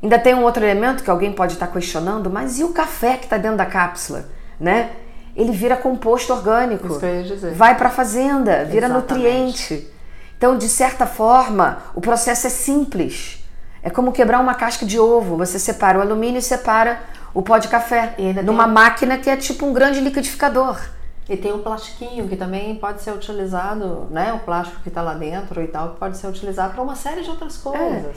Ainda 0.00 0.20
tem 0.20 0.36
um 0.36 0.44
outro 0.44 0.62
elemento 0.62 1.02
que 1.02 1.10
alguém 1.10 1.32
pode 1.32 1.54
estar 1.54 1.66
questionando, 1.66 2.30
mas 2.30 2.60
e 2.60 2.62
o 2.62 2.68
café 2.68 3.16
que 3.16 3.24
está 3.24 3.36
dentro 3.36 3.56
da 3.56 3.66
cápsula, 3.66 4.28
né? 4.60 4.90
Ele 5.34 5.50
vira 5.50 5.76
composto 5.76 6.32
orgânico, 6.32 7.00
vai 7.56 7.76
para 7.76 7.88
a 7.88 7.90
fazenda, 7.90 8.64
vira 8.64 8.86
Exatamente. 8.86 9.14
nutriente. 9.14 9.92
Então, 10.38 10.56
de 10.56 10.68
certa 10.68 11.06
forma, 11.06 11.78
o 11.92 12.00
processo 12.00 12.46
é 12.46 12.50
simples. 12.50 13.42
É 13.82 13.90
como 13.90 14.12
quebrar 14.12 14.38
uma 14.38 14.54
casca 14.54 14.86
de 14.86 14.96
ovo. 14.96 15.36
Você 15.38 15.58
separa 15.58 15.98
o 15.98 16.02
alumínio 16.02 16.38
e 16.38 16.42
separa 16.42 17.00
o 17.34 17.42
pó 17.42 17.58
de 17.58 17.68
café 17.68 18.14
numa 18.44 18.64
tem... 18.64 18.72
máquina 18.72 19.18
que 19.18 19.30
é 19.30 19.36
tipo 19.36 19.66
um 19.66 19.72
grande 19.72 20.00
liquidificador. 20.00 20.78
E 21.28 21.36
tem 21.36 21.52
o 21.52 21.58
plastiquinho 21.58 22.28
que 22.28 22.36
também 22.36 22.74
pode 22.74 23.00
ser 23.00 23.12
utilizado, 23.12 24.08
né? 24.10 24.32
O 24.32 24.40
plástico 24.40 24.80
que 24.82 24.88
está 24.88 25.00
lá 25.00 25.14
dentro 25.14 25.62
e 25.62 25.68
tal, 25.68 25.90
que 25.90 26.00
pode 26.00 26.16
ser 26.16 26.26
utilizado 26.26 26.74
para 26.74 26.82
uma 26.82 26.96
série 26.96 27.22
de 27.22 27.30
outras 27.30 27.56
coisas. 27.56 28.16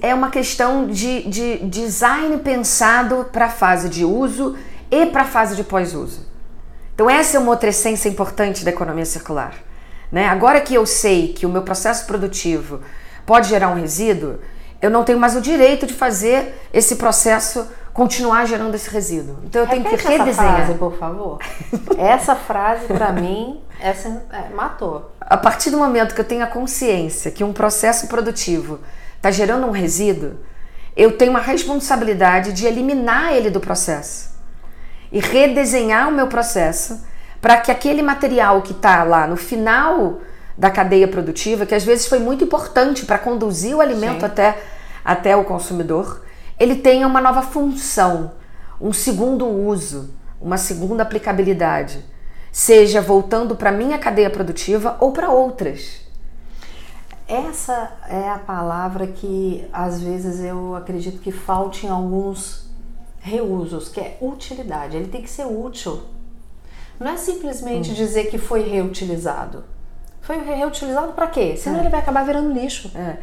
É, 0.00 0.08
é 0.10 0.14
uma 0.14 0.28
questão 0.28 0.86
de, 0.86 1.22
de 1.28 1.58
design 1.58 2.36
pensado 2.38 3.28
para 3.32 3.46
a 3.46 3.50
fase 3.50 3.88
de 3.88 4.04
uso 4.04 4.56
e 4.90 5.06
para 5.06 5.22
a 5.22 5.24
fase 5.24 5.54
de 5.54 5.62
pós-uso. 5.62 6.26
Então 6.94 7.08
essa 7.08 7.36
é 7.36 7.40
uma 7.40 7.50
outra 7.50 7.70
essência 7.70 8.08
importante 8.08 8.64
da 8.64 8.70
economia 8.70 9.04
circular. 9.04 9.54
Né? 10.10 10.28
Agora 10.28 10.60
que 10.60 10.74
eu 10.74 10.86
sei 10.86 11.32
que 11.32 11.46
o 11.46 11.48
meu 11.48 11.62
processo 11.62 12.06
produtivo 12.06 12.80
pode 13.24 13.48
gerar 13.48 13.68
um 13.70 13.74
resíduo, 13.74 14.38
eu 14.80 14.90
não 14.90 15.02
tenho 15.02 15.18
mais 15.18 15.34
o 15.34 15.40
direito 15.40 15.86
de 15.86 15.94
fazer 15.94 16.54
esse 16.72 16.96
processo 16.96 17.66
continuar 17.94 18.44
gerando 18.44 18.74
esse 18.74 18.90
resíduo. 18.90 19.38
Então 19.44 19.62
eu 19.62 19.68
tenho 19.68 19.84
Repete 19.84 20.02
que 20.02 20.08
redesenhar. 20.08 20.54
Essa 20.54 20.64
frase, 20.64 20.78
por 20.78 20.98
favor. 20.98 21.38
essa 21.96 22.34
frase 22.34 22.86
para 22.88 23.12
mim 23.14 23.62
essa 23.80 24.08
é, 24.32 24.52
matou. 24.52 25.12
A 25.20 25.36
partir 25.36 25.70
do 25.70 25.78
momento 25.78 26.14
que 26.14 26.20
eu 26.20 26.24
tenho 26.24 26.42
a 26.42 26.46
consciência 26.48 27.30
que 27.30 27.44
um 27.44 27.52
processo 27.52 28.08
produtivo 28.08 28.80
está 29.16 29.30
gerando 29.30 29.66
um 29.66 29.70
resíduo, 29.70 30.34
eu 30.96 31.16
tenho 31.16 31.30
uma 31.30 31.40
responsabilidade 31.40 32.52
de 32.52 32.66
eliminar 32.66 33.32
ele 33.32 33.48
do 33.48 33.60
processo 33.60 34.34
e 35.12 35.20
redesenhar 35.20 36.08
o 36.08 36.12
meu 36.12 36.26
processo 36.26 37.00
para 37.40 37.58
que 37.58 37.70
aquele 37.70 38.02
material 38.02 38.60
que 38.62 38.72
está 38.72 39.04
lá 39.04 39.26
no 39.26 39.36
final 39.36 40.20
da 40.58 40.70
cadeia 40.70 41.06
produtiva, 41.06 41.64
que 41.64 41.74
às 41.74 41.84
vezes 41.84 42.06
foi 42.06 42.18
muito 42.18 42.42
importante 42.42 43.04
para 43.06 43.18
conduzir 43.18 43.76
o 43.76 43.80
alimento 43.80 44.24
até, 44.24 44.58
até 45.04 45.36
o 45.36 45.44
consumidor, 45.44 46.23
ele 46.58 46.76
tenha 46.76 47.06
uma 47.06 47.20
nova 47.20 47.42
função, 47.42 48.32
um 48.80 48.92
segundo 48.92 49.46
uso, 49.46 50.14
uma 50.40 50.56
segunda 50.56 51.02
aplicabilidade, 51.02 52.04
seja 52.52 53.00
voltando 53.00 53.56
para 53.56 53.72
minha 53.72 53.98
cadeia 53.98 54.30
produtiva 54.30 54.96
ou 55.00 55.12
para 55.12 55.30
outras. 55.30 56.00
Essa 57.26 57.96
é 58.08 58.28
a 58.28 58.38
palavra 58.38 59.06
que 59.06 59.66
às 59.72 60.02
vezes 60.02 60.40
eu 60.40 60.76
acredito 60.76 61.20
que 61.20 61.32
falte 61.32 61.86
em 61.86 61.88
alguns 61.88 62.68
reusos, 63.18 63.88
que 63.88 63.98
é 63.98 64.18
utilidade. 64.20 64.96
Ele 64.96 65.08
tem 65.08 65.22
que 65.22 65.30
ser 65.30 65.46
útil. 65.46 66.02
Não 67.00 67.10
é 67.10 67.16
simplesmente 67.16 67.90
hum. 67.90 67.94
dizer 67.94 68.24
que 68.24 68.36
foi 68.36 68.68
reutilizado. 68.68 69.64
Foi 70.20 70.36
reutilizado 70.38 71.12
para 71.12 71.26
quê? 71.26 71.56
Senão 71.56 71.78
é. 71.78 71.80
ele 71.80 71.88
vai 71.88 72.00
acabar 72.00 72.24
virando 72.24 72.52
lixo. 72.52 72.90
É. 72.94 73.16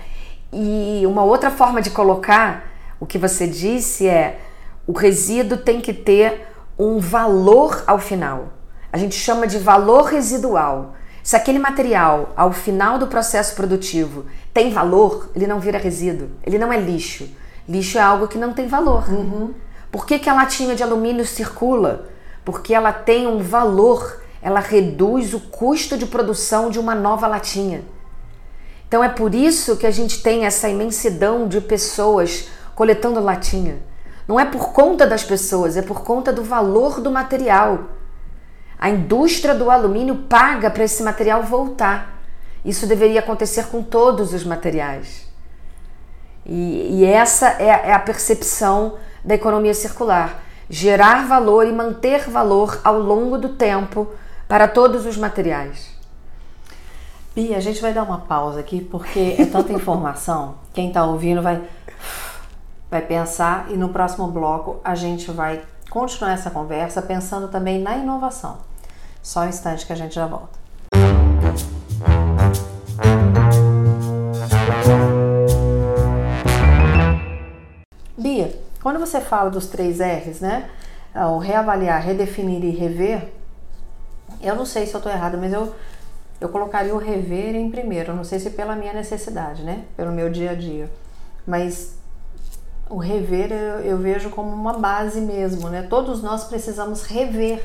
E 0.52 1.04
uma 1.06 1.24
outra 1.24 1.52
forma 1.52 1.82
de 1.82 1.92
colocar 1.92 2.71
o 3.02 3.06
que 3.08 3.18
você 3.18 3.48
disse 3.48 4.08
é 4.08 4.40
o 4.86 4.92
resíduo 4.92 5.58
tem 5.58 5.82
que 5.82 5.92
ter 5.92 6.48
um 6.78 7.00
valor 7.00 7.84
ao 7.88 7.98
final. 7.98 8.54
A 8.94 8.98
gente 8.98 9.16
chama 9.16 9.48
de 9.48 9.58
valor 9.58 10.04
residual. 10.04 10.94
Se 11.24 11.36
aquele 11.36 11.58
material, 11.58 12.32
ao 12.38 12.54
final 12.54 13.00
do 13.00 13.08
processo 13.08 13.56
produtivo, 13.56 14.26
tem 14.54 14.72
valor, 14.72 15.32
ele 15.36 15.48
não 15.48 15.60
vira 15.60 15.80
resíduo, 15.80 16.30
ele 16.46 16.60
não 16.60 16.72
é 16.72 16.80
lixo. 16.80 17.28
Lixo 17.68 17.98
é 17.98 18.02
algo 18.02 18.28
que 18.28 18.38
não 18.38 18.54
tem 18.54 18.68
valor. 18.68 19.10
Uhum. 19.10 19.52
Por 19.92 20.06
que, 20.06 20.20
que 20.20 20.30
a 20.30 20.36
latinha 20.36 20.76
de 20.76 20.84
alumínio 20.84 21.26
circula? 21.26 22.08
Porque 22.46 22.72
ela 22.72 22.94
tem 22.94 23.26
um 23.26 23.40
valor, 23.40 24.22
ela 24.44 24.60
reduz 24.60 25.34
o 25.34 25.40
custo 25.40 25.98
de 25.98 26.06
produção 26.06 26.70
de 26.70 26.78
uma 26.78 26.94
nova 26.94 27.26
latinha. 27.26 27.84
Então 28.88 29.04
é 29.04 29.10
por 29.10 29.34
isso 29.34 29.78
que 29.78 29.88
a 29.88 29.92
gente 29.92 30.22
tem 30.22 30.46
essa 30.46 30.70
imensidão 30.70 31.48
de 31.48 31.62
pessoas 31.62 32.48
coletando 32.82 33.22
latinha. 33.22 33.78
Não 34.28 34.40
é 34.40 34.44
por 34.44 34.74
conta 34.74 35.06
das 35.06 35.24
pessoas, 35.24 35.78
é 35.78 35.84
por 35.84 36.02
conta 36.02 36.34
do 36.34 36.44
valor 36.44 37.00
do 37.00 37.12
material. 37.12 37.90
A 38.80 38.90
indústria 38.90 39.54
do 39.54 39.70
alumínio 39.70 40.16
paga 40.28 40.68
para 40.68 40.84
esse 40.84 41.04
material 41.04 41.44
voltar. 41.44 42.20
Isso 42.66 42.88
deveria 42.88 43.20
acontecer 43.20 43.68
com 43.68 43.84
todos 43.84 44.34
os 44.34 44.44
materiais. 44.44 45.28
E, 46.44 47.02
e 47.02 47.06
essa 47.06 47.50
é, 47.60 47.68
é 47.68 47.94
a 47.94 48.00
percepção 48.00 48.98
da 49.24 49.36
economia 49.36 49.76
circular: 49.76 50.42
gerar 50.68 51.28
valor 51.28 51.68
e 51.68 51.72
manter 51.72 52.28
valor 52.28 52.82
ao 52.84 52.98
longo 52.98 53.38
do 53.38 53.50
tempo 53.50 54.08
para 54.48 54.68
todos 54.68 55.06
os 55.06 55.18
materiais. 55.18 55.92
Bia, 57.36 57.56
a 57.56 57.62
gente 57.62 57.80
vai 57.80 57.94
dar 57.94 58.04
uma 58.04 58.22
pausa 58.22 58.60
aqui 58.60 58.82
porque 58.82 59.36
é 59.38 59.46
tanta 59.46 59.72
informação. 59.72 60.56
Quem 60.74 60.88
está 60.88 61.06
ouvindo 61.06 61.44
vai, 61.44 61.62
vai 62.92 63.02
pensar 63.02 63.72
e 63.72 63.78
no 63.78 63.88
próximo 63.88 64.28
bloco 64.28 64.82
a 64.84 64.94
gente 64.96 65.32
vai 65.32 65.64
continuar 65.90 66.34
essa 66.34 66.52
conversa 66.52 67.02
pensando 67.02 67.48
também 67.48 67.82
na 67.82 67.96
inovação. 67.96 68.58
Só 69.24 69.42
um 69.42 69.48
instante 69.48 69.86
que 69.86 69.94
a 69.94 69.96
gente 69.96 70.14
já 70.14 70.28
volta. 70.28 70.60
Bia, 78.18 78.60
quando 78.84 79.00
você 79.00 79.22
fala 79.22 79.50
dos 79.50 79.68
três 79.68 80.00
R's, 80.00 80.42
né? 80.42 80.70
O 81.16 81.38
reavaliar, 81.38 82.02
redefinir 82.02 82.64
e 82.64 82.72
rever, 82.72 83.32
eu 84.42 84.56
não 84.56 84.66
sei 84.66 84.86
se 84.86 84.94
eu 84.94 84.98
estou 84.98 85.12
errada, 85.12 85.38
mas 85.38 85.54
eu, 85.54 85.74
eu 86.42 86.50
colocaria 86.50 86.94
o 86.94 86.98
rever 86.98 87.56
em 87.56 87.70
primeiro. 87.72 88.14
Não 88.14 88.26
sei 88.26 88.40
se 88.40 88.50
pela 88.50 88.76
minha 88.76 88.92
necessidade, 88.92 89.64
né? 89.64 89.86
Pelo 89.96 90.12
meu 90.12 90.30
dia 90.30 90.52
a 90.52 90.56
dia. 90.56 90.90
Mas 91.46 92.01
o 92.92 92.98
rever 92.98 93.52
eu, 93.52 93.80
eu 93.80 93.98
vejo 93.98 94.30
como 94.30 94.52
uma 94.52 94.74
base 94.74 95.22
mesmo, 95.22 95.70
né? 95.70 95.82
Todos 95.84 96.22
nós 96.22 96.44
precisamos 96.44 97.04
rever 97.04 97.64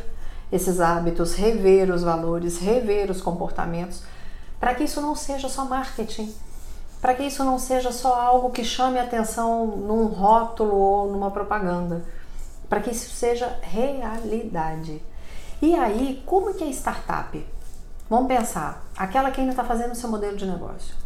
esses 0.50 0.80
hábitos, 0.80 1.34
rever 1.34 1.90
os 1.90 2.02
valores, 2.02 2.58
rever 2.58 3.10
os 3.10 3.20
comportamentos, 3.20 4.02
para 4.60 4.74
que 4.74 4.84
isso 4.84 5.00
não 5.00 5.14
seja 5.14 5.48
só 5.48 5.64
marketing, 5.64 6.32
para 7.00 7.14
que 7.14 7.24
isso 7.24 7.44
não 7.44 7.58
seja 7.58 7.90
só 7.90 8.14
algo 8.14 8.50
que 8.50 8.64
chame 8.64 8.98
atenção 8.98 9.66
num 9.66 10.06
rótulo 10.06 10.74
ou 10.74 11.12
numa 11.12 11.30
propaganda, 11.30 12.04
para 12.68 12.80
que 12.80 12.90
isso 12.90 13.10
seja 13.10 13.58
realidade. 13.62 15.02
E 15.60 15.74
aí, 15.74 16.22
como 16.24 16.54
que 16.54 16.64
é 16.64 16.68
startup? 16.68 17.44
Vamos 18.08 18.28
pensar, 18.28 18.84
aquela 18.96 19.32
que 19.32 19.40
ainda 19.40 19.52
está 19.52 19.64
fazendo 19.64 19.94
seu 19.96 20.08
modelo 20.08 20.36
de 20.36 20.46
negócio. 20.46 21.05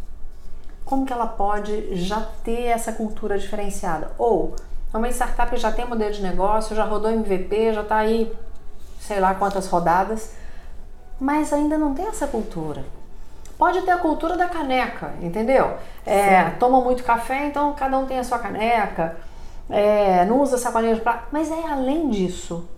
Como 0.90 1.06
que 1.06 1.12
ela 1.12 1.28
pode 1.28 1.94
já 1.94 2.20
ter 2.42 2.64
essa 2.64 2.92
cultura 2.92 3.38
diferenciada? 3.38 4.10
Ou 4.18 4.56
uma 4.92 5.08
startup 5.08 5.56
já 5.56 5.70
tem 5.70 5.86
modelo 5.86 6.12
de 6.12 6.20
negócio, 6.20 6.74
já 6.74 6.82
rodou 6.82 7.12
MVP, 7.12 7.74
já 7.74 7.82
está 7.82 7.98
aí 7.98 8.36
sei 8.98 9.20
lá 9.20 9.32
quantas 9.36 9.68
rodadas, 9.68 10.32
mas 11.20 11.52
ainda 11.52 11.78
não 11.78 11.94
tem 11.94 12.08
essa 12.08 12.26
cultura. 12.26 12.84
Pode 13.56 13.82
ter 13.82 13.92
a 13.92 13.98
cultura 13.98 14.36
da 14.36 14.48
caneca, 14.48 15.14
entendeu? 15.22 15.76
É, 16.04 16.50
toma 16.58 16.80
muito 16.80 17.04
café, 17.04 17.46
então 17.46 17.72
cada 17.74 17.96
um 17.96 18.06
tem 18.06 18.18
a 18.18 18.24
sua 18.24 18.40
caneca, 18.40 19.16
é, 19.68 20.24
não 20.24 20.40
usa 20.40 20.58
sacolinha 20.58 20.96
de 20.96 21.02
prato, 21.02 21.28
mas 21.30 21.52
é 21.52 21.68
além 21.70 22.08
disso. 22.08 22.68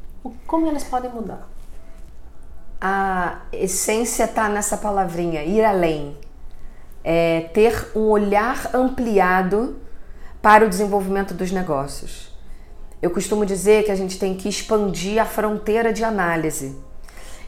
Como 0.47 0.67
eles 0.67 0.85
podem 0.85 1.11
mudar? 1.11 1.49
A 2.79 3.39
essência 3.51 4.25
está 4.25 4.51
nessa 4.51 4.77
palavrinha, 4.77 5.43
ir 5.43 5.65
além. 5.65 6.15
É 7.05 7.51
ter 7.53 7.89
um 7.95 8.09
olhar 8.09 8.71
ampliado 8.75 9.77
para 10.41 10.65
o 10.65 10.69
desenvolvimento 10.69 11.35
dos 11.35 11.51
negócios. 11.51 12.33
Eu 13.01 13.11
costumo 13.11 13.45
dizer 13.45 13.85
que 13.85 13.91
a 13.91 13.97
gente 13.97 14.19
tem 14.19 14.35
que 14.35 14.49
expandir 14.49 15.21
a 15.21 15.25
fronteira 15.25 15.93
de 15.93 16.05
análise. 16.05 16.77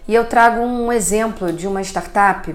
E 0.06 0.14
eu 0.14 0.24
trago 0.24 0.60
um 0.60 0.92
exemplo 0.92 1.52
de 1.52 1.66
uma 1.66 1.80
startup 1.82 2.54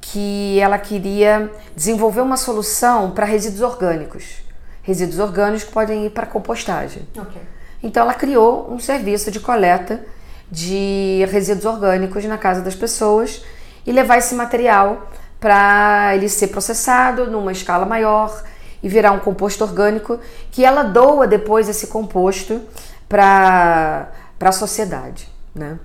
que 0.00 0.58
ela 0.58 0.78
queria 0.78 1.50
desenvolver 1.76 2.20
uma 2.20 2.36
solução 2.36 3.12
para 3.12 3.24
resíduos 3.24 3.60
orgânicos. 3.60 4.42
Resíduos 4.82 5.18
orgânicos 5.18 5.64
que 5.64 5.72
podem 5.72 6.06
ir 6.06 6.10
para 6.10 6.26
compostagem. 6.26 7.06
Okay. 7.16 7.42
Então 7.82 8.02
ela 8.02 8.14
criou 8.14 8.70
um 8.72 8.78
serviço 8.78 9.30
de 9.30 9.38
coleta 9.38 10.04
de 10.50 11.26
resíduos 11.30 11.64
orgânicos 11.64 12.24
na 12.24 12.36
casa 12.36 12.60
das 12.60 12.74
pessoas 12.74 13.44
e 13.86 13.92
levar 13.92 14.18
esse 14.18 14.34
material 14.34 15.08
para 15.42 16.12
ele 16.14 16.28
ser 16.28 16.46
processado 16.46 17.28
numa 17.28 17.50
escala 17.50 17.84
maior 17.84 18.44
e 18.80 18.88
virar 18.88 19.10
um 19.10 19.18
composto 19.18 19.64
orgânico 19.64 20.20
que 20.52 20.64
ela 20.64 20.84
doa 20.84 21.26
depois 21.26 21.68
esse 21.68 21.88
composto 21.88 22.62
para 23.08 24.08
a 24.40 24.52
sociedade. 24.52 25.28
Né? 25.52 25.80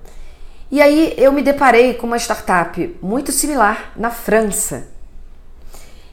E 0.70 0.80
aí 0.80 1.12
eu 1.18 1.32
me 1.32 1.42
deparei 1.42 1.94
com 1.94 2.06
uma 2.06 2.18
startup 2.18 2.96
muito 3.02 3.32
similar 3.32 3.92
na 3.96 4.10
França. 4.10 4.86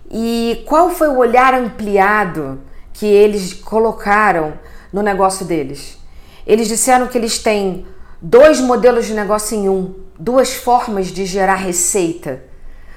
E 0.10 0.64
qual 0.66 0.90
foi 0.90 1.08
o 1.08 1.18
olhar 1.18 1.54
ampliado 1.54 2.60
que 2.94 3.06
eles 3.06 3.54
colocaram 3.54 4.54
no 4.92 5.04
negócio 5.04 5.46
deles? 5.46 6.00
Eles 6.48 6.68
disseram 6.68 7.08
que 7.08 7.18
eles 7.18 7.38
têm 7.38 7.86
dois 8.20 8.60
modelos 8.60 9.06
de 9.06 9.14
negócio 9.14 9.56
em 9.56 9.70
um, 9.70 9.94
duas 10.18 10.56
formas 10.56 11.08
de 11.08 11.26
gerar 11.26 11.56
receita. 11.56 12.55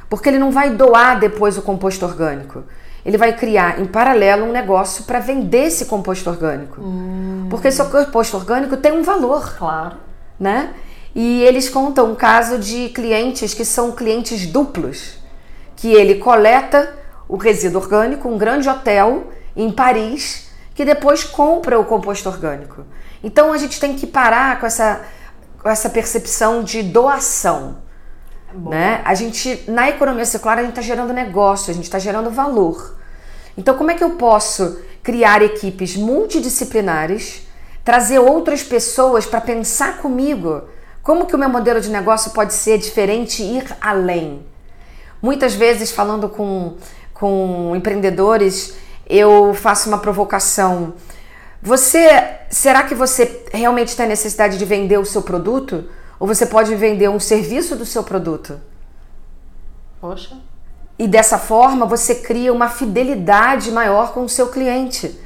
Porque 0.08 0.28
ele 0.28 0.38
não 0.38 0.50
vai 0.50 0.70
doar 0.70 1.18
depois 1.18 1.58
o 1.58 1.62
composto 1.62 2.04
orgânico 2.04 2.64
ele 3.08 3.16
vai 3.16 3.32
criar 3.32 3.80
em 3.80 3.86
paralelo 3.86 4.44
um 4.44 4.52
negócio 4.52 5.04
para 5.04 5.18
vender 5.18 5.68
esse 5.68 5.86
composto 5.86 6.28
orgânico. 6.28 6.78
Hum. 6.78 7.46
Porque 7.48 7.68
esse 7.68 7.82
composto 7.82 8.36
orgânico 8.36 8.76
tem 8.76 8.92
um 8.92 9.02
valor. 9.02 9.56
Claro. 9.56 9.96
Né? 10.38 10.74
E 11.14 11.42
eles 11.42 11.70
contam 11.70 12.12
um 12.12 12.14
caso 12.14 12.58
de 12.58 12.90
clientes 12.90 13.54
que 13.54 13.64
são 13.64 13.92
clientes 13.92 14.46
duplos, 14.46 15.14
que 15.74 15.90
ele 15.90 16.16
coleta 16.16 16.94
o 17.26 17.38
resíduo 17.38 17.80
orgânico, 17.80 18.28
um 18.28 18.36
grande 18.36 18.68
hotel 18.68 19.28
em 19.56 19.70
Paris, 19.70 20.50
que 20.74 20.84
depois 20.84 21.24
compra 21.24 21.80
o 21.80 21.86
composto 21.86 22.28
orgânico. 22.28 22.84
Então 23.24 23.54
a 23.54 23.56
gente 23.56 23.80
tem 23.80 23.96
que 23.96 24.06
parar 24.06 24.60
com 24.60 24.66
essa, 24.66 25.00
com 25.62 25.68
essa 25.68 25.88
percepção 25.88 26.62
de 26.62 26.82
doação. 26.82 27.78
Né? 28.54 29.02
A 29.04 29.14
gente, 29.14 29.64
na 29.68 29.88
economia 29.88 30.24
circular, 30.24 30.58
a 30.58 30.62
gente 30.62 30.70
está 30.70 30.82
gerando 30.82 31.12
negócio, 31.12 31.70
a 31.70 31.74
gente 31.74 31.84
está 31.84 31.98
gerando 31.98 32.30
valor. 32.30 32.96
Então, 33.56 33.76
como 33.76 33.90
é 33.90 33.94
que 33.94 34.04
eu 34.04 34.10
posso 34.10 34.80
criar 35.02 35.42
equipes 35.42 35.96
multidisciplinares, 35.96 37.46
trazer 37.84 38.18
outras 38.18 38.62
pessoas 38.62 39.26
para 39.26 39.40
pensar 39.40 39.98
comigo 39.98 40.62
como 41.08 41.24
que 41.24 41.34
o 41.34 41.38
meu 41.38 41.48
modelo 41.48 41.80
de 41.80 41.88
negócio 41.88 42.32
pode 42.32 42.52
ser 42.52 42.76
diferente 42.76 43.42
e 43.42 43.56
ir 43.56 43.76
além? 43.80 44.44
Muitas 45.22 45.54
vezes, 45.54 45.90
falando 45.90 46.28
com, 46.28 46.76
com 47.14 47.72
empreendedores, 47.74 48.74
eu 49.08 49.54
faço 49.54 49.88
uma 49.88 49.96
provocação. 49.96 50.92
Você, 51.62 52.10
será 52.50 52.82
que 52.82 52.94
você 52.94 53.42
realmente 53.54 53.96
tem 53.96 54.06
necessidade 54.06 54.58
de 54.58 54.64
vender 54.66 54.98
o 54.98 55.04
seu 55.06 55.22
produto? 55.22 55.88
Ou 56.18 56.26
você 56.26 56.46
pode 56.46 56.74
vender 56.74 57.08
um 57.08 57.20
serviço 57.20 57.76
do 57.76 57.86
seu 57.86 58.02
produto? 58.02 58.60
Poxa. 60.00 60.36
E 60.98 61.06
dessa 61.06 61.38
forma 61.38 61.86
você 61.86 62.16
cria 62.16 62.52
uma 62.52 62.68
fidelidade 62.68 63.70
maior 63.70 64.12
com 64.12 64.24
o 64.24 64.28
seu 64.28 64.48
cliente. 64.48 65.18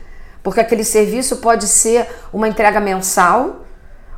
Porque 0.42 0.60
aquele 0.60 0.84
serviço 0.84 1.36
pode 1.36 1.66
ser 1.66 2.08
uma 2.32 2.48
entrega 2.48 2.80
mensal, 2.80 3.64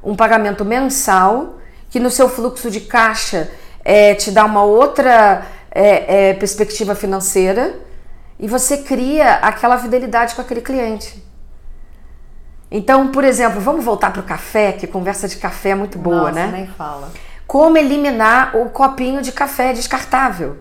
um 0.02 0.16
pagamento 0.16 0.64
mensal, 0.64 1.58
que 1.90 2.00
no 2.00 2.10
seu 2.10 2.28
fluxo 2.28 2.70
de 2.70 2.80
caixa 2.80 3.50
é, 3.84 4.14
te 4.14 4.30
dá 4.30 4.44
uma 4.44 4.64
outra 4.64 5.46
é, 5.70 6.30
é, 6.30 6.34
perspectiva 6.34 6.94
financeira 6.94 7.78
e 8.38 8.48
você 8.48 8.78
cria 8.78 9.34
aquela 9.34 9.78
fidelidade 9.78 10.34
com 10.34 10.40
aquele 10.40 10.60
cliente. 10.60 11.22
Então, 12.76 13.06
por 13.06 13.22
exemplo, 13.22 13.60
vamos 13.60 13.84
voltar 13.84 14.12
para 14.12 14.20
o 14.20 14.24
café, 14.24 14.72
que 14.72 14.84
conversa 14.88 15.28
de 15.28 15.37
café 15.37 15.68
é 15.68 15.74
muito 15.76 15.96
boa, 15.96 16.22
Nossa, 16.22 16.32
né? 16.32 16.50
nem 16.50 16.66
fala. 16.66 17.08
Como 17.46 17.78
eliminar 17.78 18.56
o 18.56 18.68
copinho 18.68 19.22
de 19.22 19.30
café 19.30 19.72
descartável? 19.72 20.56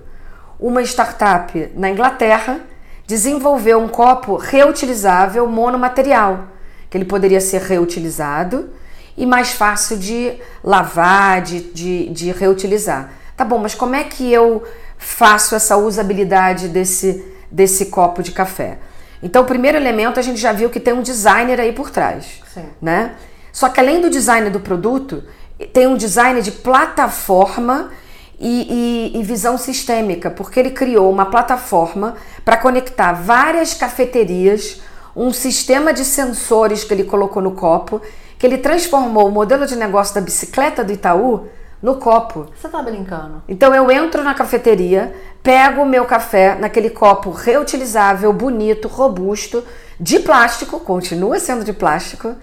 Uma 0.59 0.83
startup 0.83 1.71
na 1.75 1.89
Inglaterra 1.89 2.59
desenvolveu 3.07 3.79
um 3.79 3.87
copo 3.87 4.35
reutilizável 4.35 5.47
monomaterial, 5.47 6.49
que 6.87 6.95
ele 6.95 7.05
poderia 7.05 7.41
ser 7.41 7.61
reutilizado 7.61 8.69
e 9.17 9.25
mais 9.25 9.53
fácil 9.53 9.97
de 9.97 10.33
lavar, 10.63 11.41
de, 11.41 11.61
de, 11.61 12.09
de 12.09 12.31
reutilizar. 12.31 13.09
Tá 13.35 13.43
bom, 13.43 13.57
mas 13.57 13.73
como 13.73 13.95
é 13.95 14.03
que 14.03 14.31
eu 14.31 14.61
faço 14.99 15.55
essa 15.55 15.77
usabilidade 15.77 16.67
desse, 16.67 17.25
desse 17.49 17.87
copo 17.87 18.21
de 18.21 18.31
café? 18.33 18.77
Então, 19.23 19.43
o 19.43 19.45
primeiro 19.45 19.77
elemento 19.77 20.19
a 20.19 20.23
gente 20.23 20.39
já 20.39 20.51
viu 20.51 20.69
que 20.69 20.81
tem 20.81 20.93
um 20.93 21.01
designer 21.01 21.59
aí 21.59 21.71
por 21.71 21.89
trás, 21.89 22.41
Sim. 22.53 22.65
né? 22.81 23.15
Só 23.53 23.69
que 23.69 23.79
além 23.79 24.01
do 24.01 24.09
design 24.09 24.49
do 24.49 24.59
produto, 24.59 25.23
tem 25.71 25.87
um 25.87 25.95
design 25.95 26.41
de 26.41 26.51
plataforma 26.51 27.89
e, 28.37 29.13
e, 29.15 29.19
e 29.19 29.23
visão 29.23 29.57
sistêmica, 29.57 30.29
porque 30.29 30.59
ele 30.59 30.71
criou 30.71 31.09
uma 31.09 31.27
plataforma 31.27 32.17
para 32.43 32.57
conectar 32.57 33.13
várias 33.13 33.73
cafeterias, 33.73 34.81
um 35.15 35.31
sistema 35.31 35.93
de 35.93 36.03
sensores 36.03 36.83
que 36.83 36.93
ele 36.93 37.05
colocou 37.05 37.41
no 37.41 37.51
copo, 37.51 38.01
que 38.37 38.45
ele 38.45 38.57
transformou 38.57 39.27
o 39.27 39.31
modelo 39.31 39.65
de 39.65 39.77
negócio 39.77 40.13
da 40.13 40.19
bicicleta 40.19 40.83
do 40.83 40.91
Itaú 40.91 41.47
no 41.83 41.95
copo. 41.97 42.47
Você 42.59 42.69
tá 42.69 42.81
brincando? 42.81 43.43
Então 43.47 43.75
eu 43.75 43.91
entro 43.91 44.23
na 44.23 44.33
cafeteria, 44.33 45.13
pego 45.43 45.81
o 45.81 45.85
meu 45.85 46.05
café 46.05 46.55
naquele 46.55 46.89
copo 46.89 47.29
reutilizável, 47.29 48.31
bonito, 48.31 48.87
robusto, 48.87 49.61
de 49.99 50.19
plástico, 50.19 50.79
continua 50.79 51.37
sendo 51.39 51.63
de 51.65 51.73
plástico, 51.73 52.35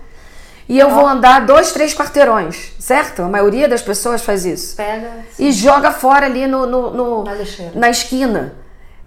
e 0.69 0.79
eu 0.79 0.91
vou 0.91 1.07
andar 1.07 1.45
dois, 1.47 1.73
três 1.73 1.93
quarteirões, 1.95 2.73
certo? 2.79 3.23
A 3.23 3.29
maioria 3.29 3.67
das 3.67 3.83
pessoas 3.83 4.23
faz 4.23 4.45
isso. 4.45 4.77
Pega. 4.77 5.11
E 5.39 5.51
joga 5.51 5.91
fora 5.91 6.27
ali 6.27 6.47
no, 6.47 6.67
no- 6.67 6.91
no- 6.93 7.25
Na 7.25 7.33
na 7.75 7.91
esquina. 7.91 8.55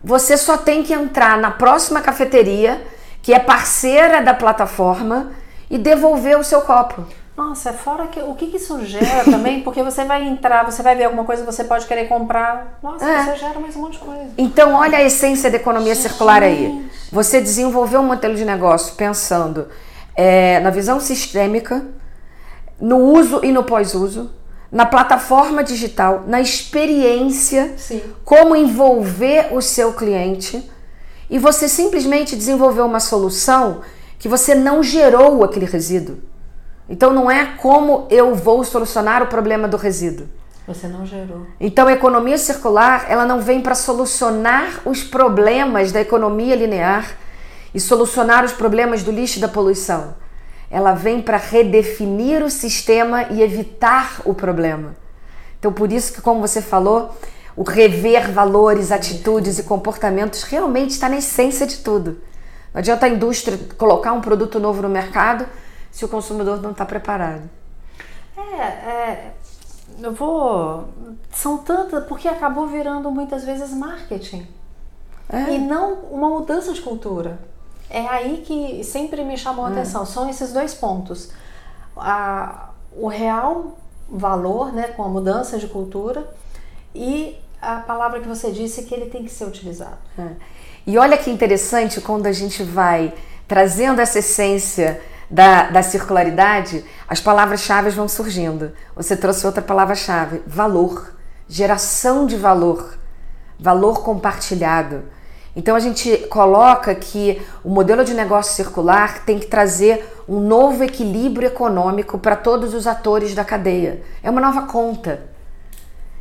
Você 0.04 0.36
só 0.36 0.58
tem 0.58 0.84
que 0.84 0.94
entrar 0.94 1.38
na 1.38 1.52
próxima 1.52 2.02
cafeteria, 2.02 2.82
que 3.22 3.34
é 3.34 3.40
parceira 3.40 4.22
da 4.22 4.34
plataforma, 4.34 5.32
e 5.70 5.78
devolver 5.78 6.38
o 6.38 6.44
seu 6.44 6.62
copo. 6.62 7.06
Nossa, 7.36 7.72
é 7.72 7.74
fora 7.74 8.08
que 8.08 8.20
o 8.20 8.36
que, 8.36 8.48
que 8.48 8.58
isso 8.58 8.86
gera 8.86 9.24
também, 9.30 9.62
porque 9.62 9.82
você 9.82 10.06
vai 10.06 10.28
entrar, 10.28 10.64
você 10.70 10.84
vai 10.84 10.96
ver 10.96 11.06
alguma 11.06 11.24
coisa, 11.24 11.44
você 11.44 11.64
pode 11.64 11.88
querer 11.88 12.08
comprar. 12.08 12.80
Nossa, 12.82 13.06
É. 13.06 13.24
você 13.24 13.36
gera 13.38 13.60
mais 13.60 13.76
um 13.76 13.82
monte 13.82 13.94
de 13.94 14.00
coisa. 14.00 14.30
Então, 14.38 14.74
olha 14.76 15.00
a 15.00 15.04
essência 15.04 15.50
da 15.50 15.58
economia 15.58 15.96
circular 15.96 16.44
aí. 16.44 16.88
Você 17.12 17.42
desenvolveu 17.42 18.02
um 18.02 18.06
modelo 18.06 18.36
de 18.36 18.46
negócio 18.46 18.94
pensando 18.96 19.68
é, 20.16 20.60
na 20.60 20.70
visão 20.70 21.00
sistêmica, 21.00 21.84
no 22.80 22.98
uso 22.98 23.42
e 23.44 23.52
no 23.52 23.64
pós-uso, 23.64 24.32
na 24.72 24.86
plataforma 24.86 25.64
digital, 25.64 26.24
na 26.28 26.42
experiência, 26.42 27.74
Sim. 27.78 28.02
como 28.26 28.56
envolver 28.56 29.50
o 29.52 29.62
seu 29.62 29.94
cliente, 29.94 30.70
e 31.30 31.40
você 31.40 31.68
simplesmente 31.68 32.36
desenvolveu 32.36 32.86
uma 32.86 33.00
solução 33.00 33.82
que 34.20 34.28
você 34.28 34.54
não 34.54 34.84
gerou 34.84 35.44
aquele 35.44 35.66
resíduo. 35.66 36.18
Então, 36.90 37.14
não 37.14 37.30
é 37.30 37.46
como 37.58 38.08
eu 38.10 38.36
vou 38.36 38.64
solucionar 38.64 39.24
o 39.24 39.28
problema 39.28 39.68
do 39.68 39.78
resíduo. 39.78 40.28
Você 40.68 40.88
não 40.88 41.06
gerou. 41.06 41.46
Então, 41.60 41.88
a 41.88 41.94
economia 41.94 42.38
circular, 42.38 43.06
ela 43.10 43.26
não 43.26 43.42
vem 43.42 43.62
para 43.62 43.76
solucionar 43.76 44.82
os 44.86 45.04
problemas 45.04 45.92
da 45.92 46.00
economia 46.00 46.56
linear 46.56 47.18
e 47.74 47.80
solucionar 47.80 48.46
os 48.46 48.54
problemas 48.54 49.04
do 49.04 49.12
lixo 49.12 49.40
e 49.40 49.42
da 49.42 49.48
poluição. 49.48 50.16
Ela 50.70 50.94
vem 50.94 51.22
para 51.22 51.38
redefinir 51.38 52.44
o 52.44 52.50
sistema 52.50 53.24
e 53.30 53.42
evitar 53.42 54.22
o 54.26 54.34
problema. 54.34 54.96
Então, 55.60 55.72
por 55.72 55.92
isso 55.92 56.14
que, 56.14 56.22
como 56.22 56.42
você 56.42 56.62
falou, 56.62 57.16
o 57.56 57.64
rever 57.64 58.32
valores, 58.32 58.92
atitudes 58.92 59.60
e 59.60 59.64
comportamentos 59.64 60.44
realmente 60.44 60.92
está 60.92 61.08
na 61.08 61.18
essência 61.18 61.66
de 61.66 61.78
tudo. 61.78 62.22
Não 62.74 62.80
adianta 62.80 63.06
a 63.06 63.10
indústria 63.10 63.60
colocar 63.78 64.14
um 64.14 64.22
produto 64.22 64.60
novo 64.60 64.82
no 64.82 64.90
mercado 64.90 65.46
se 65.94 66.04
o 66.04 66.10
consumidor 66.10 66.60
não 66.60 66.72
está 66.72 66.84
preparado. 66.84 67.48
É, 68.36 68.62
é, 68.62 69.34
eu 70.02 70.12
vou. 70.12 70.90
São 71.32 71.60
tantas, 71.60 72.06
porque 72.06 72.28
acabou 72.28 72.66
virando 72.66 73.12
muitas 73.12 73.46
vezes 73.46 73.70
marketing. 73.70 74.48
É. 75.30 75.54
E 75.54 75.60
não 75.60 75.94
uma 76.12 76.28
mudança 76.28 76.74
de 76.74 76.82
cultura. 76.82 77.40
É 77.92 78.08
aí 78.08 78.44
que 78.46 78.84
sempre 78.84 79.24
me 79.24 79.38
chamou 79.38 79.66
a 79.66 79.70
atenção. 79.70 80.04
São 80.04 80.28
esses 80.28 80.52
dois 80.52 80.74
pontos. 80.74 81.30
A, 81.96 82.70
o 82.92 83.08
real 83.08 83.78
valor, 84.10 84.74
né, 84.74 84.88
com 84.88 85.04
a 85.04 85.08
mudança 85.08 85.60
de 85.60 85.68
cultura 85.68 86.28
e 86.94 87.38
a 87.62 87.78
palavra 87.78 88.20
que 88.20 88.28
você 88.28 88.52
disse 88.52 88.84
que 88.84 88.96
ele 88.96 89.12
tem 89.12 89.24
que 89.24 89.30
ser 89.30 89.46
utilizado. 89.46 89.98
É. 90.18 90.30
E 90.88 90.98
olha 90.98 91.18
que 91.20 91.30
interessante 91.30 92.02
quando 92.02 92.26
a 92.26 92.32
gente 92.32 92.64
vai 92.64 93.14
trazendo 93.48 94.02
essa 94.02 94.20
essência 94.20 95.00
da, 95.30 95.70
da 95.70 95.82
circularidade, 95.82 96.84
as 97.08 97.20
palavras-chave 97.20 97.90
vão 97.90 98.08
surgindo. 98.08 98.72
Você 98.96 99.16
trouxe 99.16 99.46
outra 99.46 99.62
palavra-chave: 99.62 100.42
valor, 100.46 101.14
geração 101.48 102.26
de 102.26 102.36
valor, 102.36 102.98
valor 103.60 104.04
compartilhado. 104.04 105.04
Então 105.56 105.76
a 105.76 105.80
gente 105.80 106.18
coloca 106.30 106.96
que 106.96 107.42
o 107.64 107.70
modelo 107.70 108.04
de 108.04 108.14
negócio 108.14 108.54
circular 108.54 109.24
tem 109.24 109.38
que 109.38 109.46
trazer 109.46 110.04
um 110.28 110.40
novo 110.40 110.84
equilíbrio 110.84 111.48
econômico 111.48 112.18
para 112.18 112.36
todos 112.36 112.74
os 112.74 112.88
atores 112.88 113.36
da 113.36 113.46
cadeia. 113.46 114.02
É 114.24 114.30
uma 114.30 114.42
nova 114.42 114.64
conta. 114.64 115.22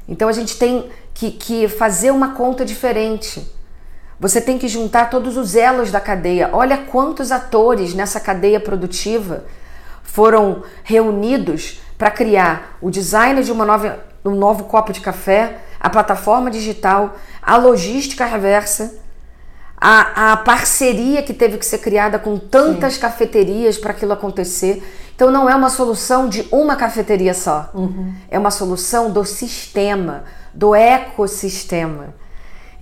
Então 0.06 0.28
a 0.28 0.32
gente 0.32 0.58
tem 0.58 0.90
que, 1.14 1.30
que 1.30 1.68
fazer 1.68 2.10
uma 2.10 2.34
conta 2.34 2.64
diferente. 2.64 3.50
Você 4.22 4.40
tem 4.40 4.56
que 4.56 4.68
juntar 4.68 5.10
todos 5.10 5.36
os 5.36 5.56
elos 5.56 5.90
da 5.90 6.00
cadeia. 6.00 6.50
Olha 6.52 6.78
quantos 6.78 7.32
atores 7.32 7.92
nessa 7.92 8.20
cadeia 8.20 8.60
produtiva 8.60 9.44
foram 10.04 10.62
reunidos 10.84 11.80
para 11.98 12.08
criar 12.08 12.78
o 12.80 12.88
design 12.88 13.42
de 13.42 13.50
uma 13.50 13.64
nova, 13.64 13.98
um 14.24 14.36
novo 14.36 14.62
copo 14.62 14.92
de 14.92 15.00
café, 15.00 15.58
a 15.80 15.90
plataforma 15.90 16.52
digital, 16.52 17.16
a 17.42 17.56
logística 17.56 18.24
reversa, 18.24 18.94
a, 19.76 20.34
a 20.34 20.36
parceria 20.36 21.20
que 21.24 21.34
teve 21.34 21.58
que 21.58 21.66
ser 21.66 21.78
criada 21.78 22.16
com 22.16 22.38
tantas 22.38 22.96
cafeterias 22.96 23.76
para 23.76 23.90
aquilo 23.90 24.12
acontecer. 24.12 24.88
Então 25.16 25.32
não 25.32 25.50
é 25.50 25.56
uma 25.56 25.68
solução 25.68 26.28
de 26.28 26.46
uma 26.52 26.76
cafeteria 26.76 27.34
só. 27.34 27.72
É 28.30 28.38
uma 28.38 28.52
solução 28.52 29.10
do 29.10 29.24
sistema, 29.24 30.22
do 30.54 30.76
ecossistema. 30.76 32.21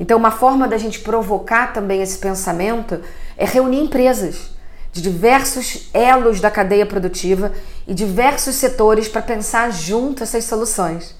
Então, 0.00 0.16
uma 0.16 0.30
forma 0.30 0.66
da 0.66 0.78
gente 0.78 1.00
provocar 1.00 1.74
também 1.74 2.00
esse 2.00 2.16
pensamento 2.16 3.02
é 3.36 3.44
reunir 3.44 3.80
empresas 3.80 4.50
de 4.90 5.02
diversos 5.02 5.90
elos 5.92 6.40
da 6.40 6.50
cadeia 6.50 6.86
produtiva 6.86 7.52
e 7.86 7.92
diversos 7.92 8.54
setores 8.54 9.08
para 9.08 9.20
pensar 9.20 9.70
junto 9.70 10.22
essas 10.22 10.44
soluções. 10.44 11.14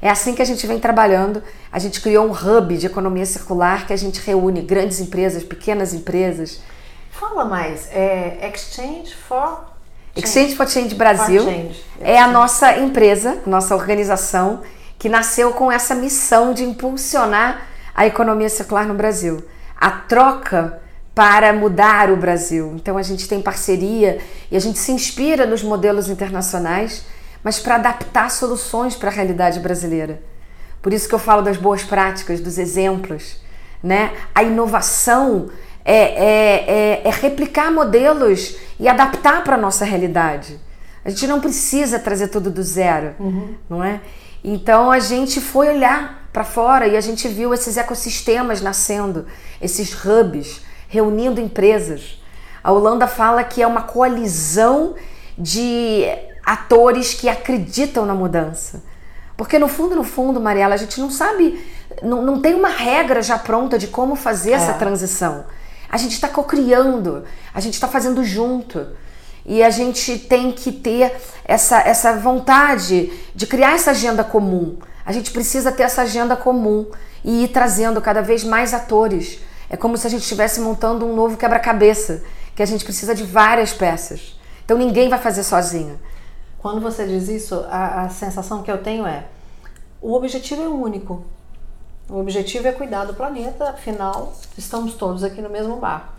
É 0.00 0.10
assim 0.10 0.34
que 0.34 0.42
a 0.42 0.44
gente 0.44 0.64
vem 0.66 0.78
trabalhando. 0.78 1.42
A 1.72 1.78
gente 1.78 2.02
criou 2.02 2.26
um 2.26 2.30
hub 2.30 2.76
de 2.76 2.86
economia 2.86 3.24
circular 3.24 3.86
que 3.86 3.94
a 3.94 3.96
gente 3.96 4.20
reúne 4.20 4.60
grandes 4.60 5.00
empresas, 5.00 5.42
pequenas 5.42 5.94
empresas. 5.94 6.60
Fala 7.10 7.46
mais. 7.46 7.88
É 7.90 8.52
Exchange 8.54 9.14
for 9.26 9.60
Exchange 10.14 10.54
for 10.54 10.68
Change 10.68 10.94
Brasil 10.94 11.42
For 11.42 11.50
Change. 11.50 11.84
é 12.00 12.18
a 12.18 12.28
nossa 12.28 12.76
empresa, 12.76 13.38
nossa 13.46 13.74
organização 13.74 14.60
que 14.98 15.08
nasceu 15.08 15.52
com 15.52 15.72
essa 15.72 15.94
missão 15.94 16.52
de 16.52 16.62
impulsionar 16.62 17.66
a 17.98 18.06
economia 18.06 18.48
circular 18.48 18.86
no 18.86 18.94
Brasil. 18.94 19.44
A 19.76 19.90
troca 19.90 20.80
para 21.16 21.52
mudar 21.52 22.12
o 22.12 22.16
Brasil. 22.16 22.74
Então 22.76 22.96
a 22.96 23.02
gente 23.02 23.26
tem 23.26 23.42
parceria 23.42 24.20
e 24.52 24.56
a 24.56 24.60
gente 24.60 24.78
se 24.78 24.92
inspira 24.92 25.44
nos 25.44 25.64
modelos 25.64 26.08
internacionais, 26.08 27.04
mas 27.42 27.58
para 27.58 27.74
adaptar 27.74 28.30
soluções 28.30 28.94
para 28.94 29.10
a 29.10 29.12
realidade 29.12 29.58
brasileira. 29.58 30.22
Por 30.80 30.92
isso 30.92 31.08
que 31.08 31.14
eu 31.16 31.18
falo 31.18 31.42
das 31.42 31.56
boas 31.56 31.82
práticas, 31.82 32.38
dos 32.38 32.56
exemplos, 32.56 33.40
né? 33.82 34.12
A 34.32 34.44
inovação 34.44 35.50
é, 35.84 35.96
é, 35.96 36.64
é, 36.68 37.02
é 37.04 37.10
replicar 37.10 37.72
modelos 37.72 38.56
e 38.78 38.86
adaptar 38.86 39.42
para 39.42 39.56
a 39.56 39.60
nossa 39.60 39.84
realidade. 39.84 40.56
A 41.04 41.10
gente 41.10 41.26
não 41.26 41.40
precisa 41.40 41.98
trazer 41.98 42.28
tudo 42.28 42.48
do 42.48 42.62
zero, 42.62 43.16
uhum. 43.18 43.56
não 43.68 43.82
é? 43.82 44.00
Então 44.44 44.88
a 44.88 45.00
gente 45.00 45.40
foi 45.40 45.68
olhar 45.68 46.27
para 46.32 46.44
fora 46.44 46.86
e 46.86 46.96
a 46.96 47.00
gente 47.00 47.26
viu 47.28 47.52
esses 47.54 47.76
ecossistemas 47.76 48.60
nascendo, 48.60 49.26
esses 49.60 49.92
hubs 50.04 50.60
reunindo 50.88 51.40
empresas. 51.40 52.22
A 52.62 52.72
Holanda 52.72 53.06
fala 53.06 53.44
que 53.44 53.62
é 53.62 53.66
uma 53.66 53.82
coalizão 53.82 54.94
de 55.36 56.04
atores 56.44 57.14
que 57.14 57.28
acreditam 57.28 58.04
na 58.04 58.14
mudança. 58.14 58.82
Porque 59.36 59.58
no 59.58 59.68
fundo, 59.68 59.94
no 59.94 60.02
fundo, 60.02 60.40
Mariela, 60.40 60.74
a 60.74 60.78
gente 60.78 61.00
não 61.00 61.10
sabe, 61.10 61.64
não, 62.02 62.22
não 62.22 62.40
tem 62.40 62.54
uma 62.54 62.68
regra 62.68 63.22
já 63.22 63.38
pronta 63.38 63.78
de 63.78 63.86
como 63.86 64.16
fazer 64.16 64.50
é. 64.50 64.54
essa 64.54 64.74
transição. 64.74 65.44
A 65.88 65.96
gente 65.96 66.12
está 66.12 66.28
cocriando, 66.28 67.24
a 67.54 67.60
gente 67.60 67.74
está 67.74 67.86
fazendo 67.86 68.24
junto. 68.24 68.86
E 69.46 69.62
a 69.62 69.70
gente 69.70 70.18
tem 70.18 70.52
que 70.52 70.70
ter 70.70 71.16
essa, 71.44 71.78
essa 71.80 72.12
vontade 72.14 73.10
de 73.34 73.46
criar 73.46 73.74
essa 73.74 73.92
agenda 73.92 74.22
comum. 74.22 74.76
A 75.08 75.12
gente 75.12 75.30
precisa 75.30 75.72
ter 75.72 75.84
essa 75.84 76.02
agenda 76.02 76.36
comum 76.36 76.86
e 77.24 77.44
ir 77.44 77.48
trazendo 77.48 77.98
cada 77.98 78.20
vez 78.20 78.44
mais 78.44 78.74
atores. 78.74 79.40
É 79.70 79.74
como 79.74 79.96
se 79.96 80.06
a 80.06 80.10
gente 80.10 80.20
estivesse 80.20 80.60
montando 80.60 81.06
um 81.06 81.16
novo 81.16 81.38
quebra-cabeça, 81.38 82.22
que 82.54 82.62
a 82.62 82.66
gente 82.66 82.84
precisa 82.84 83.14
de 83.14 83.24
várias 83.24 83.72
peças. 83.72 84.38
Então 84.62 84.76
ninguém 84.76 85.08
vai 85.08 85.18
fazer 85.18 85.44
sozinho. 85.44 85.98
Quando 86.58 86.82
você 86.82 87.06
diz 87.06 87.26
isso, 87.26 87.54
a, 87.70 88.02
a 88.02 88.08
sensação 88.10 88.62
que 88.62 88.70
eu 88.70 88.82
tenho 88.82 89.06
é: 89.06 89.24
o 90.02 90.12
objetivo 90.12 90.60
é 90.60 90.68
único. 90.68 91.24
O 92.06 92.18
objetivo 92.18 92.68
é 92.68 92.72
cuidar 92.72 93.06
do 93.06 93.14
planeta, 93.14 93.70
afinal, 93.70 94.34
estamos 94.58 94.92
todos 94.92 95.24
aqui 95.24 95.40
no 95.40 95.48
mesmo 95.48 95.76
bar. 95.76 96.12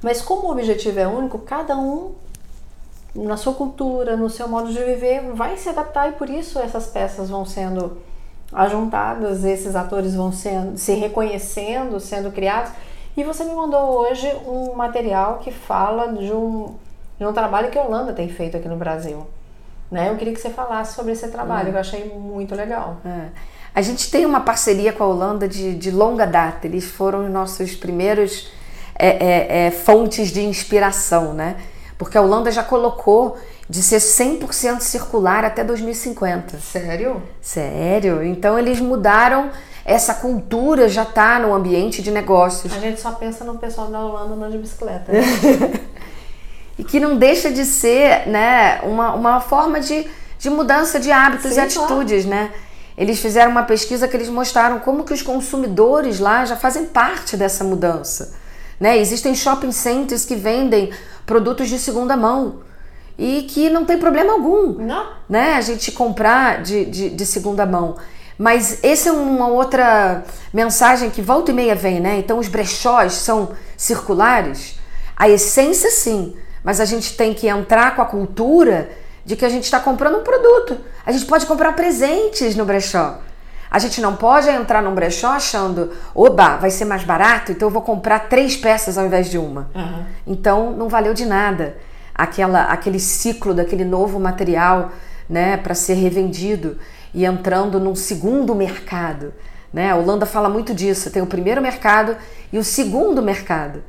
Mas 0.00 0.22
como 0.22 0.46
o 0.46 0.52
objetivo 0.52 1.00
é 1.00 1.08
único, 1.08 1.40
cada 1.40 1.76
um 1.76 2.14
na 3.12 3.36
sua 3.36 3.54
cultura, 3.54 4.16
no 4.16 4.30
seu 4.30 4.46
modo 4.46 4.72
de 4.72 4.78
viver, 4.84 5.32
vai 5.32 5.56
se 5.56 5.68
adaptar 5.68 6.10
e 6.10 6.12
por 6.12 6.30
isso 6.30 6.60
essas 6.60 6.86
peças 6.86 7.28
vão 7.28 7.44
sendo 7.44 8.08
ajuntadas, 8.52 9.44
esses 9.44 9.76
atores 9.76 10.14
vão 10.14 10.32
sendo, 10.32 10.76
se 10.76 10.92
reconhecendo, 10.94 11.98
sendo 12.00 12.30
criados. 12.32 12.72
E 13.16 13.24
você 13.24 13.44
me 13.44 13.54
mandou 13.54 14.00
hoje 14.00 14.30
um 14.46 14.74
material 14.74 15.38
que 15.38 15.50
fala 15.50 16.12
de 16.12 16.32
um, 16.32 16.74
de 17.18 17.24
um 17.24 17.32
trabalho 17.32 17.70
que 17.70 17.78
a 17.78 17.82
Holanda 17.82 18.12
tem 18.12 18.28
feito 18.28 18.56
aqui 18.56 18.68
no 18.68 18.76
Brasil. 18.76 19.26
Né? 19.90 20.08
Eu 20.08 20.16
queria 20.16 20.32
que 20.32 20.40
você 20.40 20.50
falasse 20.50 20.94
sobre 20.94 21.12
esse 21.12 21.28
trabalho, 21.28 21.68
é. 21.68 21.70
que 21.70 21.76
eu 21.76 21.80
achei 21.80 22.04
muito 22.08 22.54
legal. 22.54 22.98
É. 23.04 23.28
A 23.74 23.82
gente 23.82 24.10
tem 24.10 24.26
uma 24.26 24.40
parceria 24.40 24.92
com 24.92 25.04
a 25.04 25.06
Holanda 25.06 25.48
de, 25.48 25.74
de 25.74 25.90
longa 25.90 26.26
data, 26.26 26.66
eles 26.66 26.90
foram 26.90 27.24
os 27.24 27.30
nossos 27.30 27.74
primeiros 27.74 28.50
é, 28.98 29.08
é, 29.08 29.66
é 29.66 29.70
fontes 29.70 30.30
de 30.30 30.44
inspiração, 30.44 31.32
né? 31.32 31.56
Porque 31.96 32.16
a 32.16 32.22
Holanda 32.22 32.50
já 32.50 32.62
colocou 32.64 33.36
de 33.70 33.84
ser 33.84 33.98
100% 33.98 34.80
circular 34.80 35.44
até 35.44 35.62
2050. 35.62 36.58
Sério? 36.58 37.22
Sério. 37.40 38.24
Então 38.24 38.58
eles 38.58 38.80
mudaram 38.80 39.48
essa 39.84 40.12
cultura 40.12 40.88
já 40.88 41.04
está 41.04 41.38
no 41.38 41.54
ambiente 41.54 42.02
de 42.02 42.10
negócios. 42.10 42.74
A 42.74 42.80
gente 42.80 43.00
só 43.00 43.12
pensa 43.12 43.44
no 43.44 43.58
pessoal 43.58 43.86
da 43.86 44.00
Holanda 44.00 44.34
andando 44.34 44.50
de 44.50 44.58
bicicleta. 44.58 45.12
Né? 45.12 45.22
e 46.76 46.82
que 46.82 46.98
não 46.98 47.16
deixa 47.16 47.48
de 47.48 47.64
ser 47.64 48.26
né, 48.28 48.80
uma, 48.82 49.14
uma 49.14 49.40
forma 49.40 49.78
de, 49.78 50.04
de 50.36 50.50
mudança 50.50 50.98
de 50.98 51.12
hábitos 51.12 51.52
Sim, 51.52 51.60
e 51.60 51.60
atitudes, 51.60 52.24
claro. 52.24 52.42
né? 52.42 52.50
Eles 52.98 53.20
fizeram 53.20 53.52
uma 53.52 53.62
pesquisa 53.62 54.08
que 54.08 54.16
eles 54.16 54.28
mostraram 54.28 54.80
como 54.80 55.04
que 55.04 55.14
os 55.14 55.22
consumidores 55.22 56.18
lá 56.18 56.44
já 56.44 56.56
fazem 56.56 56.86
parte 56.86 57.36
dessa 57.36 57.62
mudança. 57.62 58.34
Né? 58.80 58.98
Existem 58.98 59.32
shopping 59.32 59.70
centers 59.70 60.24
que 60.24 60.34
vendem 60.34 60.90
produtos 61.24 61.68
de 61.68 61.78
segunda 61.78 62.16
mão 62.16 62.68
e 63.20 63.42
que 63.42 63.68
não 63.68 63.84
tem 63.84 63.98
problema 63.98 64.32
algum 64.32 64.72
não. 64.72 65.06
Né? 65.28 65.52
a 65.52 65.60
gente 65.60 65.92
comprar 65.92 66.62
de, 66.62 66.86
de, 66.86 67.10
de 67.10 67.26
segunda 67.26 67.66
mão. 67.66 67.96
Mas 68.38 68.82
essa 68.82 69.10
é 69.10 69.12
uma 69.12 69.46
outra 69.48 70.24
mensagem 70.54 71.10
que 71.10 71.20
volta 71.20 71.50
e 71.50 71.54
meia 71.54 71.74
vem, 71.74 72.00
né? 72.00 72.16
Então 72.16 72.38
os 72.38 72.48
brechós 72.48 73.12
são 73.12 73.50
circulares. 73.76 74.80
A 75.14 75.28
essência 75.28 75.90
sim, 75.90 76.34
mas 76.64 76.80
a 76.80 76.86
gente 76.86 77.14
tem 77.14 77.34
que 77.34 77.46
entrar 77.46 77.94
com 77.94 78.00
a 78.00 78.06
cultura 78.06 78.88
de 79.26 79.36
que 79.36 79.44
a 79.44 79.50
gente 79.50 79.64
está 79.64 79.78
comprando 79.78 80.16
um 80.16 80.22
produto. 80.22 80.78
A 81.04 81.12
gente 81.12 81.26
pode 81.26 81.44
comprar 81.44 81.74
presentes 81.74 82.56
no 82.56 82.64
brechó. 82.64 83.18
A 83.70 83.78
gente 83.78 84.00
não 84.00 84.16
pode 84.16 84.48
entrar 84.48 84.82
num 84.82 84.94
brechó 84.94 85.32
achando, 85.32 85.92
oba, 86.14 86.56
vai 86.56 86.70
ser 86.70 86.86
mais 86.86 87.04
barato, 87.04 87.52
então 87.52 87.68
eu 87.68 87.72
vou 87.72 87.82
comprar 87.82 88.30
três 88.30 88.56
peças 88.56 88.96
ao 88.96 89.04
invés 89.04 89.30
de 89.30 89.36
uma. 89.36 89.70
Uhum. 89.74 90.04
Então 90.26 90.72
não 90.72 90.88
valeu 90.88 91.12
de 91.12 91.26
nada 91.26 91.76
aquela, 92.20 92.64
aquele 92.64 93.00
ciclo 93.00 93.54
daquele 93.54 93.84
novo 93.84 94.20
material 94.20 94.92
né, 95.28 95.56
para 95.56 95.74
ser 95.74 95.94
revendido 95.94 96.76
e 97.14 97.24
entrando 97.24 97.80
num 97.80 97.94
segundo 97.94 98.54
mercado. 98.54 99.32
Né? 99.72 99.90
A 99.90 99.96
Holanda 99.96 100.26
fala 100.26 100.48
muito 100.48 100.74
disso, 100.74 101.10
tem 101.10 101.22
o 101.22 101.26
primeiro 101.26 101.62
mercado 101.62 102.16
e 102.52 102.58
o 102.58 102.64
segundo 102.64 103.22
mercado. 103.22 103.82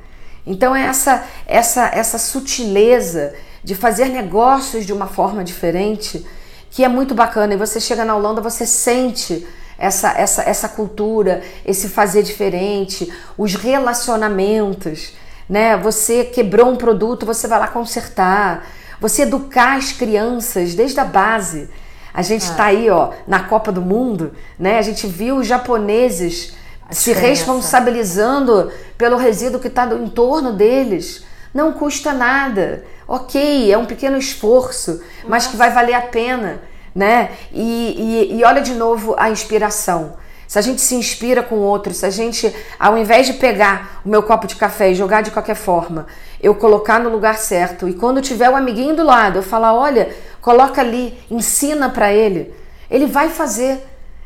Então 0.48 0.76
é 0.76 0.86
essa, 0.86 1.26
essa, 1.46 1.92
essa 1.94 2.18
sutileza 2.18 3.34
de 3.64 3.76
fazer 3.76 4.06
negócios 4.06 4.86
de 4.86 4.94
uma 4.94 5.08
forma 5.08 5.44
diferente 5.44 6.26
que 6.70 6.86
é 6.86 6.88
muito 6.88 7.14
bacana. 7.14 7.54
E 7.54 7.58
você 7.58 7.82
chega 7.82 8.06
na 8.06 8.16
Holanda, 8.16 8.40
você 8.40 8.66
sente 8.66 9.46
essa, 9.78 10.14
essa, 10.14 10.44
essa 10.44 10.70
cultura, 10.70 11.42
esse 11.66 11.90
fazer 11.90 12.24
diferente, 12.24 13.12
os 13.38 13.56
relacionamentos, 13.56 15.14
né? 15.52 15.76
Você 15.76 16.24
quebrou 16.24 16.70
um 16.70 16.78
produto, 16.78 17.26
você 17.26 17.48
vai 17.48 17.60
lá 17.60 17.68
consertar, 17.68 18.66
você 19.02 19.24
educar 19.24 19.78
as 19.78 19.92
crianças 19.92 20.74
desde 20.74 21.00
a 21.00 21.06
base. 21.06 21.70
A 22.14 22.22
gente 22.22 22.44
está 22.44 22.64
ah. 22.64 22.68
aí, 22.68 22.90
ó, 22.90 23.12
na 23.28 23.44
Copa 23.44 23.72
do 23.72 23.82
Mundo, 23.82 24.32
né? 24.58 24.80
A 24.80 24.82
gente 24.82 25.06
viu 25.06 25.36
os 25.36 25.48
japoneses 25.48 26.56
a 26.90 26.94
se 26.94 27.14
diferença. 27.14 27.28
responsabilizando 27.28 28.72
pelo 28.98 29.18
resíduo 29.18 29.60
que 29.60 29.68
está 29.68 29.86
em 29.86 30.08
torno 30.08 30.54
deles. 30.54 31.26
Não 31.54 31.74
custa 31.74 32.14
nada. 32.14 32.86
Ok, 33.06 33.72
é 33.72 33.78
um 33.78 33.86
pequeno 33.86 34.18
esforço, 34.18 35.04
mas 35.28 35.48
que 35.48 35.58
vai 35.58 35.70
valer 35.70 35.96
a 35.96 36.02
pena 36.02 36.62
né? 36.94 37.32
E, 37.52 38.30
e, 38.32 38.40
e 38.40 38.44
olha 38.44 38.62
de 38.62 38.74
novo 38.74 39.16
a 39.18 39.30
inspiração. 39.30 40.14
Se 40.52 40.60
a 40.60 40.62
gente 40.62 40.82
se 40.82 40.96
inspira 40.96 41.42
com 41.42 41.60
outro, 41.60 41.94
se 41.94 42.06
a 42.06 42.10
gente, 42.10 42.54
ao 42.78 42.98
invés 42.98 43.26
de 43.26 43.36
pegar 43.36 44.02
o 44.04 44.10
meu 44.10 44.22
copo 44.22 44.46
de 44.46 44.58
café 44.58 44.92
e 44.92 44.94
jogar 44.94 45.22
de 45.22 45.32
qualquer 45.32 45.56
forma, 45.56 46.08
eu 46.44 46.54
colocar 46.54 47.00
no 47.00 47.10
lugar 47.10 47.38
certo 47.38 47.88
e 47.88 47.94
quando 47.94 48.22
tiver 48.22 48.50
o 48.50 48.52
um 48.52 48.56
amiguinho 48.58 48.94
do 48.94 49.02
lado, 49.02 49.38
eu 49.38 49.44
falar, 49.44 49.74
olha, 49.74 50.14
coloca 50.42 50.82
ali, 50.82 51.18
ensina 51.32 51.90
para 51.90 52.12
ele, 52.12 52.54
ele 52.90 53.06
vai 53.06 53.30
fazer, 53.30 53.82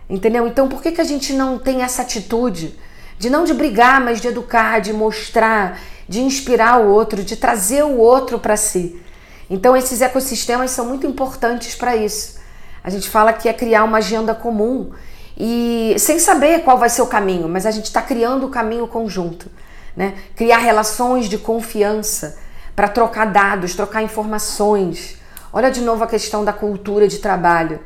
entendeu? 0.09 0.47
Então, 0.47 0.67
por 0.67 0.81
que, 0.81 0.93
que 0.93 0.99
a 0.99 1.03
gente 1.03 1.31
não 1.31 1.59
tem 1.59 1.83
essa 1.83 2.01
atitude 2.01 2.75
de 3.19 3.29
não 3.29 3.43
de 3.43 3.53
brigar, 3.53 4.01
mas 4.01 4.19
de 4.19 4.29
educar, 4.29 4.81
de 4.81 4.91
mostrar, 4.91 5.79
de 6.09 6.21
inspirar 6.21 6.81
o 6.81 6.89
outro, 6.89 7.23
de 7.23 7.35
trazer 7.35 7.83
o 7.83 7.99
outro 7.99 8.39
para 8.39 8.57
si? 8.57 8.99
Então, 9.47 9.77
esses 9.77 10.01
ecossistemas 10.01 10.71
são 10.71 10.87
muito 10.87 11.05
importantes 11.05 11.75
para 11.75 11.95
isso. 11.95 12.39
A 12.83 12.89
gente 12.89 13.07
fala 13.07 13.31
que 13.31 13.47
é 13.47 13.53
criar 13.53 13.83
uma 13.83 13.99
agenda 13.99 14.33
comum 14.33 14.91
e 15.37 15.95
sem 15.97 16.17
saber 16.19 16.63
qual 16.63 16.77
vai 16.77 16.89
ser 16.89 17.01
o 17.01 17.07
caminho, 17.07 17.49
mas 17.49 17.65
a 17.65 17.71
gente 17.71 17.85
está 17.85 18.01
criando 18.01 18.45
o 18.45 18.49
caminho 18.49 18.87
conjunto. 18.87 19.49
Né? 19.95 20.13
Criar 20.35 20.57
relações 20.57 21.27
de 21.27 21.37
confiança 21.37 22.37
para 22.75 22.87
trocar 22.87 23.25
dados, 23.25 23.75
trocar 23.75 24.01
informações. 24.01 25.17
Olha 25.51 25.71
de 25.71 25.81
novo 25.81 26.03
a 26.03 26.07
questão 26.07 26.43
da 26.43 26.51
cultura 26.51 27.07
de 27.07 27.19
trabalho. 27.19 27.79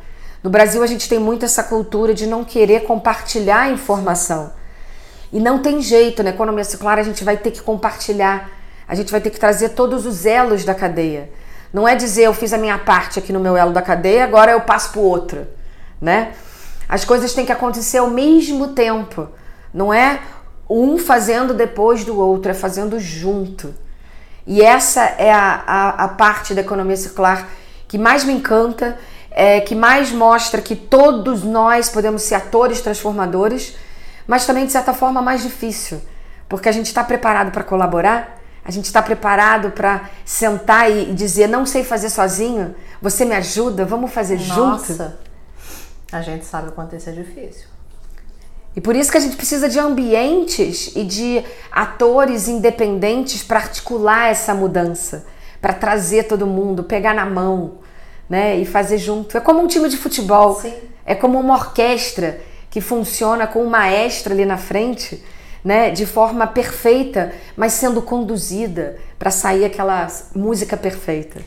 No 0.43 0.49
Brasil, 0.49 0.81
a 0.81 0.87
gente 0.87 1.07
tem 1.09 1.19
muito 1.19 1.45
essa 1.45 1.63
cultura 1.63 2.13
de 2.13 2.25
não 2.25 2.43
querer 2.43 2.83
compartilhar 2.83 3.71
informação. 3.71 4.51
E 5.31 5.39
não 5.39 5.59
tem 5.59 5.81
jeito, 5.81 6.23
na 6.23 6.31
economia 6.31 6.63
circular, 6.63 6.97
a 6.97 7.03
gente 7.03 7.23
vai 7.23 7.37
ter 7.37 7.51
que 7.51 7.61
compartilhar, 7.61 8.49
a 8.87 8.95
gente 8.95 9.11
vai 9.11 9.21
ter 9.21 9.29
que 9.29 9.39
trazer 9.39 9.69
todos 9.69 10.05
os 10.05 10.25
elos 10.25 10.65
da 10.65 10.73
cadeia. 10.73 11.29
Não 11.71 11.87
é 11.87 11.95
dizer 11.95 12.23
eu 12.23 12.33
fiz 12.33 12.51
a 12.51 12.57
minha 12.57 12.79
parte 12.79 13.19
aqui 13.19 13.31
no 13.31 13.39
meu 13.39 13.55
elo 13.55 13.71
da 13.71 13.81
cadeia, 13.81 14.23
agora 14.23 14.51
eu 14.51 14.61
passo 14.61 14.91
para 14.91 15.01
o 15.01 15.03
outro, 15.03 15.47
né? 16.01 16.33
As 16.89 17.05
coisas 17.05 17.33
têm 17.33 17.45
que 17.45 17.51
acontecer 17.51 17.99
ao 17.99 18.09
mesmo 18.09 18.69
tempo. 18.69 19.29
Não 19.71 19.93
é 19.93 20.19
um 20.67 20.97
fazendo 20.97 21.53
depois 21.53 22.03
do 22.03 22.19
outro, 22.19 22.51
é 22.51 22.53
fazendo 22.55 22.99
junto. 22.99 23.73
E 24.45 24.61
essa 24.61 25.03
é 25.03 25.31
a, 25.31 25.63
a, 25.65 25.89
a 26.05 26.07
parte 26.07 26.55
da 26.55 26.61
economia 26.61 26.97
circular 26.97 27.47
que 27.87 27.97
mais 27.97 28.23
me 28.23 28.33
encanta, 28.33 28.97
é, 29.29 29.61
que 29.61 29.75
mais 29.75 30.11
mostra 30.11 30.61
que 30.61 30.75
todos 30.75 31.43
nós 31.43 31.89
podemos 31.89 32.23
ser 32.23 32.35
atores 32.35 32.81
transformadores, 32.81 33.75
mas 34.27 34.45
também 34.45 34.65
de 34.65 34.71
certa 34.71 34.93
forma 34.93 35.21
mais 35.21 35.43
difícil, 35.43 36.01
porque 36.47 36.67
a 36.67 36.71
gente 36.71 36.87
está 36.87 37.03
preparado 37.03 37.51
para 37.51 37.63
colaborar 37.63 38.39
a 38.69 38.71
gente 38.71 38.85
está 38.85 39.01
preparado 39.01 39.71
para 39.71 40.09
sentar 40.23 40.91
e 40.91 41.13
dizer: 41.13 41.47
não 41.47 41.65
sei 41.65 41.83
fazer 41.83 42.09
sozinho, 42.09 42.75
você 43.01 43.25
me 43.25 43.33
ajuda, 43.33 43.83
vamos 43.83 44.11
fazer 44.11 44.39
Nossa, 44.39 44.93
junto? 44.93 45.13
A 46.11 46.21
gente 46.21 46.45
sabe 46.45 46.69
o 46.69 46.71
quanto 46.71 46.95
isso 46.95 47.09
é 47.09 47.13
difícil. 47.13 47.67
E 48.75 48.81
por 48.81 48.95
isso 48.95 49.11
que 49.11 49.17
a 49.17 49.21
gente 49.21 49.35
precisa 49.35 49.67
de 49.67 49.79
ambientes 49.79 50.95
e 50.95 51.03
de 51.03 51.43
atores 51.71 52.47
independentes 52.47 53.43
para 53.43 53.59
articular 53.59 54.29
essa 54.29 54.53
mudança, 54.53 55.25
para 55.59 55.73
trazer 55.73 56.23
todo 56.23 56.45
mundo, 56.45 56.83
pegar 56.83 57.13
na 57.13 57.25
mão, 57.25 57.79
né, 58.29 58.55
e 58.57 58.65
fazer 58.65 58.97
junto. 58.97 59.35
É 59.37 59.41
como 59.41 59.59
um 59.59 59.67
time 59.67 59.89
de 59.89 59.97
futebol. 59.97 60.55
Sim. 60.61 60.73
É 61.05 61.15
como 61.15 61.39
uma 61.39 61.55
orquestra 61.55 62.39
que 62.69 62.79
funciona 62.79 63.47
com 63.47 63.63
um 63.63 63.69
maestro 63.69 64.31
ali 64.31 64.45
na 64.45 64.57
frente, 64.57 65.23
né, 65.65 65.89
de 65.89 66.05
forma 66.05 66.45
perfeita, 66.45 67.33
mas 67.57 67.73
sendo 67.73 68.01
conduzida 68.01 68.97
para 69.17 69.31
sair 69.31 69.65
aquela 69.65 70.07
música 70.35 70.77
perfeita. 70.77 71.41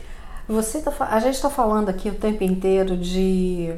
Você 0.47 0.81
tá, 0.81 0.91
a 0.99 1.19
gente 1.21 1.35
está 1.35 1.49
falando 1.49 1.87
aqui 1.87 2.09
o 2.09 2.15
tempo 2.15 2.43
inteiro 2.43 2.97
de, 2.97 3.73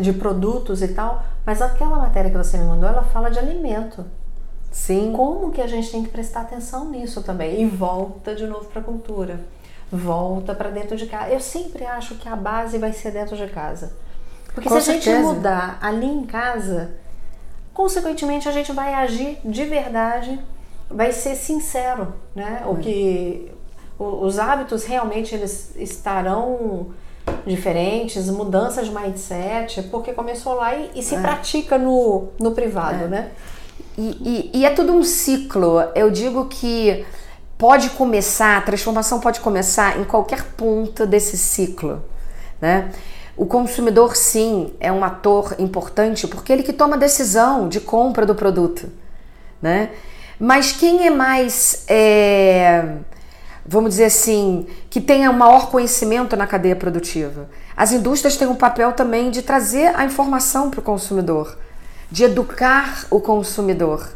de 0.00 0.12
produtos 0.12 0.82
e 0.82 0.88
tal, 0.88 1.22
mas 1.44 1.62
aquela 1.62 1.96
matéria 1.96 2.30
que 2.30 2.36
você 2.36 2.58
me 2.58 2.64
mandou, 2.64 2.88
ela 2.88 3.02
fala 3.02 3.30
de 3.30 3.38
alimento. 3.38 4.04
Sim. 4.70 5.12
Como 5.14 5.52
que 5.52 5.60
a 5.60 5.66
gente 5.68 5.90
tem 5.90 6.02
que 6.02 6.08
prestar 6.10 6.40
atenção 6.40 6.90
nisso 6.90 7.22
também? 7.22 7.62
E 7.62 7.66
volta 7.66 8.34
de 8.34 8.46
novo 8.46 8.64
para 8.66 8.80
a 8.80 8.84
cultura. 8.84 9.40
Volta 9.90 10.52
para 10.54 10.70
dentro 10.70 10.96
de 10.96 11.06
casa. 11.06 11.30
Eu 11.30 11.38
sempre 11.38 11.84
acho 11.84 12.16
que 12.16 12.28
a 12.28 12.34
base 12.34 12.76
vai 12.78 12.92
ser 12.92 13.12
dentro 13.12 13.36
de 13.36 13.46
casa. 13.46 13.92
Porque 14.52 14.68
Com 14.68 14.80
se 14.80 14.90
a 14.90 14.94
gente 14.94 15.04
certeza. 15.04 15.32
mudar 15.32 15.78
ali 15.80 16.06
em 16.06 16.24
casa, 16.24 16.94
consequentemente 17.72 18.48
a 18.48 18.52
gente 18.52 18.72
vai 18.72 18.94
agir 18.94 19.38
de 19.44 19.64
verdade, 19.64 20.40
vai 20.90 21.12
ser 21.12 21.34
sincero, 21.36 22.14
né? 22.34 22.62
O 22.66 22.76
que 22.76 23.52
os 23.98 24.38
hábitos 24.38 24.84
realmente 24.84 25.34
eles 25.34 25.74
estarão 25.76 26.88
diferentes, 27.46 28.28
mudanças 28.28 28.86
de 28.86 28.94
mindset, 28.94 29.82
porque 29.84 30.12
começou 30.12 30.54
lá 30.54 30.74
e, 30.74 30.90
e 30.94 30.98
É. 30.98 31.02
se 31.02 31.16
pratica 31.18 31.78
no, 31.78 32.28
no 32.40 32.52
privado, 32.52 33.08
né? 33.08 33.30
E, 33.96 34.50
e- 34.52 34.58
e 34.60 34.64
é 34.64 34.70
tudo 34.70 34.92
um 34.92 35.02
ciclo. 35.02 35.80
Eu 35.94 36.10
digo 36.10 36.46
que 36.46 37.04
pode 37.58 37.90
começar, 37.90 38.56
a 38.58 38.60
transformação 38.60 39.20
pode 39.20 39.40
começar 39.40 39.98
em 40.00 40.04
qualquer 40.04 40.42
ponto 40.56 41.06
desse 41.06 41.36
ciclo, 41.38 42.02
né? 42.60 42.90
O 43.36 43.46
consumidor, 43.46 44.14
sim, 44.16 44.72
é 44.78 44.92
um 44.92 45.02
ator 45.04 45.56
importante 45.58 46.26
porque 46.28 46.52
ele 46.52 46.62
que 46.62 46.72
toma 46.72 46.94
a 46.96 46.98
decisão 46.98 47.68
de 47.68 47.80
compra 47.80 48.24
do 48.24 48.34
produto, 48.34 48.88
né? 49.60 49.90
Mas 50.38 50.72
quem 50.72 51.06
é 51.06 51.10
mais, 51.10 51.84
é, 51.88 52.96
vamos 53.66 53.90
dizer 53.90 54.04
assim, 54.04 54.66
que 54.90 55.00
tenha 55.00 55.30
um 55.30 55.34
maior 55.34 55.70
conhecimento 55.70 56.36
na 56.36 56.46
cadeia 56.46 56.76
produtiva? 56.76 57.48
As 57.76 57.92
indústrias 57.92 58.36
têm 58.36 58.46
um 58.46 58.54
papel 58.54 58.92
também 58.92 59.30
de 59.30 59.42
trazer 59.42 59.94
a 59.96 60.04
informação 60.04 60.70
para 60.70 60.80
o 60.80 60.82
consumidor, 60.82 61.58
de 62.10 62.24
educar 62.24 63.06
o 63.10 63.20
consumidor 63.20 64.08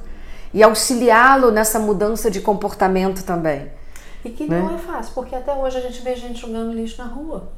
e 0.52 0.62
auxiliá-lo 0.62 1.50
nessa 1.50 1.78
mudança 1.78 2.30
de 2.30 2.40
comportamento 2.40 3.22
também. 3.24 3.70
E 4.24 4.30
que 4.30 4.48
Né? 4.48 4.60
não 4.60 4.74
é 4.74 4.78
fácil, 4.78 5.12
porque 5.14 5.34
até 5.34 5.52
hoje 5.52 5.78
a 5.78 5.80
gente 5.80 6.00
vê 6.02 6.14
gente 6.14 6.40
jogando 6.40 6.72
lixo 6.72 6.98
na 6.98 7.08
rua. 7.08 7.48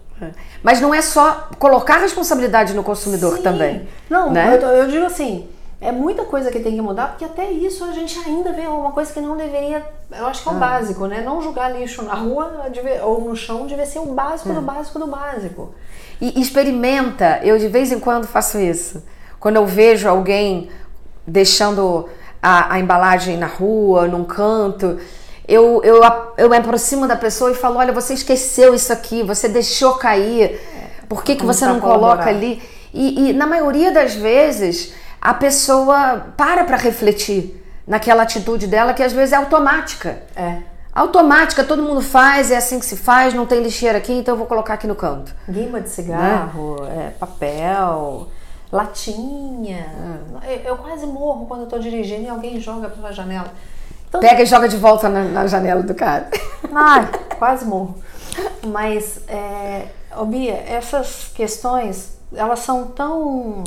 Mas 0.62 0.80
não 0.80 0.92
é 0.92 1.00
só 1.00 1.48
colocar 1.58 1.94
a 1.94 2.00
responsabilidade 2.00 2.74
no 2.74 2.82
consumidor 2.82 3.36
Sim. 3.36 3.42
também. 3.42 3.88
Não, 4.08 4.30
né? 4.30 4.58
eu, 4.60 4.68
eu 4.68 4.88
digo 4.88 5.06
assim, 5.06 5.48
é 5.80 5.90
muita 5.90 6.24
coisa 6.24 6.50
que 6.50 6.60
tem 6.60 6.74
que 6.74 6.82
mudar, 6.82 7.08
porque 7.08 7.24
até 7.24 7.50
isso 7.50 7.82
a 7.84 7.92
gente 7.92 8.18
ainda 8.18 8.52
vê 8.52 8.66
uma 8.66 8.92
coisa 8.92 9.12
que 9.12 9.20
não 9.20 9.36
deveria. 9.36 9.82
Eu 10.12 10.26
acho 10.26 10.42
que 10.42 10.48
Ah. 10.48 10.52
é 10.52 10.54
o 10.56 10.58
básico, 10.58 11.06
né? 11.06 11.22
Não 11.24 11.40
jogar 11.42 11.70
lixo 11.70 12.02
na 12.02 12.14
rua 12.14 12.68
deve- 12.72 13.00
ou 13.00 13.20
no 13.22 13.34
chão 13.34 13.66
deve 13.66 13.86
ser 13.86 13.98
o 14.00 14.06
básico 14.06 14.50
É. 14.50 14.52
do 14.54 14.60
básico 14.60 14.98
do 14.98 15.06
básico. 15.06 15.74
E 16.20 16.38
experimenta, 16.40 17.40
eu 17.42 17.58
de 17.58 17.66
vez 17.68 17.90
em 17.90 17.98
quando 17.98 18.26
faço 18.26 18.58
isso. 18.58 19.02
Quando 19.38 19.56
eu 19.56 19.64
vejo 19.64 20.06
alguém 20.06 20.68
deixando 21.26 22.08
a, 22.42 22.74
a 22.74 22.80
embalagem 22.80 23.36
na 23.36 23.46
rua, 23.46 24.06
num 24.06 24.24
canto, 24.24 24.98
eu, 25.48 25.80
eu, 25.82 26.00
eu 26.36 26.48
me 26.50 26.56
aproximo 26.56 27.06
da 27.08 27.16
pessoa 27.16 27.50
e 27.50 27.54
falo: 27.54 27.78
olha, 27.78 27.92
você 27.92 28.14
esqueceu 28.14 28.74
isso 28.74 28.92
aqui, 28.92 29.22
você 29.22 29.48
deixou 29.48 29.94
cair, 29.94 30.60
por 31.08 31.24
que, 31.24 31.36
que 31.36 31.44
você 31.44 31.64
não 31.66 31.80
coloca 31.80 32.28
ali? 32.28 32.62
E, 32.92 33.30
e 33.30 33.32
na 33.32 33.46
maioria 33.46 33.90
das 33.92 34.14
vezes 34.14 34.92
a 35.20 35.34
pessoa 35.34 36.26
para 36.36 36.64
para 36.64 36.76
refletir 36.76 37.64
naquela 37.86 38.22
atitude 38.22 38.66
dela 38.66 38.94
que 38.94 39.02
às 39.02 39.12
vezes 39.12 39.32
é 39.32 39.36
automática. 39.36 40.22
É. 40.34 40.58
Automática, 40.92 41.62
todo 41.62 41.82
mundo 41.82 42.00
faz, 42.00 42.50
é 42.50 42.56
assim 42.56 42.78
que 42.80 42.84
se 42.84 42.96
faz, 42.96 43.32
não 43.32 43.46
tem 43.46 43.62
lixeira 43.62 43.98
aqui, 43.98 44.12
então 44.12 44.34
eu 44.34 44.38
vou 44.38 44.46
colocar 44.46 44.74
aqui 44.74 44.86
no 44.86 44.94
canto. 44.96 45.34
Guima 45.48 45.80
de 45.80 45.88
cigarro, 45.88 46.84
é, 46.86 47.10
papel, 47.10 48.28
latinha. 48.72 49.86
É. 50.42 50.54
Eu, 50.54 50.70
eu 50.70 50.76
quase 50.76 51.06
morro 51.06 51.46
quando 51.46 51.62
eu 51.62 51.66
tô 51.68 51.78
dirigindo 51.78 52.22
e 52.22 52.28
alguém 52.28 52.60
joga 52.60 52.88
pela 52.88 53.12
janela. 53.12 53.52
Então, 54.08 54.20
Pega 54.20 54.42
e 54.42 54.46
joga 54.46 54.68
de 54.68 54.76
volta 54.76 55.08
na, 55.08 55.22
na 55.22 55.46
janela 55.46 55.82
do 55.82 55.94
cara. 55.94 56.28
Ai, 56.72 57.08
quase 57.38 57.64
morro. 57.64 57.94
Mas, 58.66 59.20
é, 59.28 59.86
ô 60.16 60.24
Bia, 60.24 60.64
essas 60.66 61.30
questões, 61.32 62.18
elas 62.34 62.58
são 62.60 62.88
tão. 62.88 63.62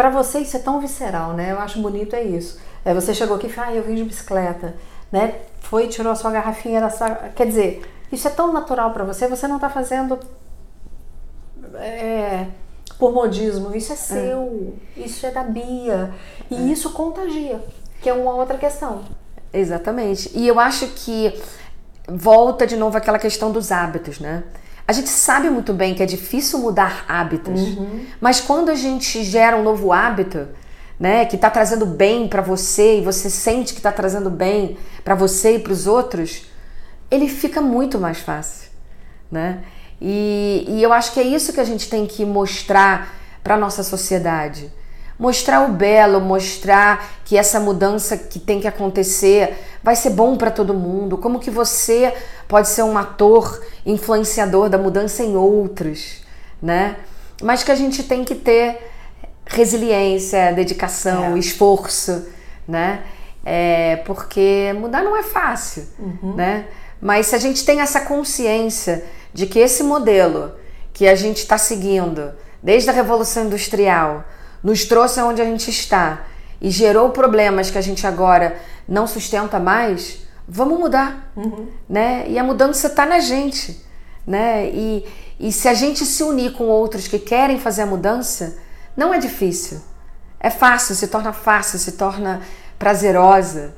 Pra 0.00 0.08
você 0.08 0.38
isso 0.38 0.56
é 0.56 0.60
tão 0.60 0.80
visceral, 0.80 1.34
né? 1.34 1.52
Eu 1.52 1.58
acho 1.58 1.78
bonito 1.78 2.16
é 2.16 2.22
isso. 2.22 2.58
É, 2.82 2.94
você 2.94 3.12
chegou 3.12 3.36
aqui 3.36 3.48
e 3.48 3.52
falou, 3.52 3.70
ah, 3.70 3.76
eu 3.76 3.82
vim 3.82 3.94
de 3.94 4.02
bicicleta, 4.02 4.74
né? 5.12 5.34
Foi, 5.60 5.88
tirou 5.88 6.10
a 6.10 6.14
sua 6.14 6.30
garrafinha 6.30 6.80
da 6.80 6.88
sua... 6.88 7.10
Quer 7.36 7.46
dizer, 7.46 7.82
isso 8.10 8.26
é 8.26 8.30
tão 8.30 8.50
natural 8.50 8.92
pra 8.92 9.04
você, 9.04 9.28
você 9.28 9.46
não 9.46 9.58
tá 9.58 9.68
fazendo 9.68 10.18
é, 11.74 12.46
por 12.98 13.12
modismo. 13.12 13.76
Isso 13.76 13.92
é 13.92 13.96
seu, 13.96 14.74
isso 14.96 15.26
é 15.26 15.30
da 15.30 15.42
Bia. 15.42 16.14
E 16.50 16.72
isso 16.72 16.94
contagia, 16.94 17.62
que 18.00 18.08
é 18.08 18.14
uma 18.14 18.34
outra 18.34 18.56
questão. 18.56 19.02
Exatamente. 19.52 20.30
E 20.34 20.48
eu 20.48 20.58
acho 20.58 20.86
que 20.86 21.38
volta 22.08 22.66
de 22.66 22.74
novo 22.74 22.96
aquela 22.96 23.18
questão 23.18 23.52
dos 23.52 23.70
hábitos, 23.70 24.18
né? 24.18 24.44
A 24.90 24.92
gente 24.92 25.08
sabe 25.08 25.48
muito 25.48 25.72
bem 25.72 25.94
que 25.94 26.02
é 26.02 26.06
difícil 26.06 26.58
mudar 26.58 27.04
hábitos, 27.06 27.60
mas 28.20 28.40
quando 28.40 28.70
a 28.70 28.74
gente 28.74 29.22
gera 29.22 29.56
um 29.56 29.62
novo 29.62 29.92
hábito, 29.92 30.48
né, 30.98 31.24
que 31.26 31.36
está 31.36 31.48
trazendo 31.48 31.86
bem 31.86 32.26
para 32.26 32.42
você 32.42 32.98
e 32.98 33.00
você 33.00 33.30
sente 33.30 33.72
que 33.72 33.78
está 33.78 33.92
trazendo 33.92 34.28
bem 34.28 34.76
para 35.04 35.14
você 35.14 35.54
e 35.54 35.58
para 35.60 35.72
os 35.72 35.86
outros, 35.86 36.46
ele 37.08 37.28
fica 37.28 37.60
muito 37.60 38.00
mais 38.00 38.18
fácil, 38.18 38.68
né? 39.30 39.62
E, 40.00 40.64
e 40.66 40.82
eu 40.82 40.92
acho 40.92 41.12
que 41.12 41.20
é 41.20 41.24
isso 41.24 41.52
que 41.52 41.60
a 41.60 41.64
gente 41.64 41.88
tem 41.88 42.04
que 42.04 42.24
mostrar 42.24 43.14
para 43.44 43.56
nossa 43.56 43.84
sociedade 43.84 44.72
mostrar 45.20 45.68
o 45.68 45.72
belo, 45.72 46.18
mostrar 46.18 47.10
que 47.26 47.36
essa 47.36 47.60
mudança 47.60 48.16
que 48.16 48.38
tem 48.38 48.58
que 48.58 48.66
acontecer 48.66 49.54
vai 49.82 49.94
ser 49.94 50.10
bom 50.10 50.34
para 50.34 50.50
todo 50.50 50.72
mundo, 50.72 51.18
como 51.18 51.38
que 51.38 51.50
você 51.50 52.14
pode 52.48 52.68
ser 52.68 52.82
um 52.84 52.96
ator 52.96 53.62
influenciador 53.84 54.70
da 54.70 54.78
mudança 54.78 55.22
em 55.22 55.36
outros, 55.36 56.22
né? 56.60 56.96
Mas 57.42 57.62
que 57.62 57.70
a 57.70 57.74
gente 57.74 58.02
tem 58.02 58.24
que 58.24 58.34
ter 58.34 58.78
resiliência, 59.44 60.52
dedicação, 60.54 61.36
É. 61.36 61.38
esforço, 61.38 62.26
né? 62.66 63.02
É, 63.44 63.96
porque 64.06 64.74
mudar 64.78 65.02
não 65.02 65.14
é 65.16 65.22
fácil, 65.22 65.86
né? 66.34 66.64
Mas 67.00 67.26
se 67.26 67.34
a 67.34 67.38
gente 67.38 67.64
tem 67.64 67.80
essa 67.80 68.00
consciência 68.02 69.04
de 69.34 69.46
que 69.46 69.58
esse 69.58 69.82
modelo 69.82 70.52
que 70.94 71.06
a 71.06 71.14
gente 71.14 71.38
está 71.38 71.58
seguindo 71.58 72.32
desde 72.62 72.88
a 72.90 72.92
Revolução 72.92 73.44
Industrial 73.46 74.24
nos 74.62 74.84
trouxe 74.84 75.20
aonde 75.20 75.40
a 75.40 75.44
gente 75.44 75.70
está 75.70 76.26
e 76.60 76.70
gerou 76.70 77.10
problemas 77.10 77.70
que 77.70 77.78
a 77.78 77.80
gente 77.80 78.06
agora 78.06 78.56
não 78.86 79.06
sustenta 79.06 79.58
mais, 79.58 80.18
vamos 80.46 80.78
mudar, 80.78 81.32
né? 81.88 82.26
E 82.28 82.38
a 82.38 82.44
mudança 82.44 82.88
está 82.88 83.06
na 83.06 83.20
gente, 83.20 83.82
né? 84.26 84.68
E, 84.68 85.06
e 85.38 85.52
se 85.52 85.68
a 85.68 85.74
gente 85.74 86.04
se 86.04 86.22
unir 86.22 86.52
com 86.52 86.64
outros 86.64 87.08
que 87.08 87.18
querem 87.18 87.58
fazer 87.58 87.82
a 87.82 87.86
mudança, 87.86 88.58
não 88.96 89.14
é 89.14 89.18
difícil. 89.18 89.80
É 90.38 90.50
fácil, 90.50 90.94
se 90.94 91.08
torna 91.08 91.32
fácil, 91.32 91.78
se 91.78 91.92
torna 91.92 92.42
prazerosa. 92.78 93.74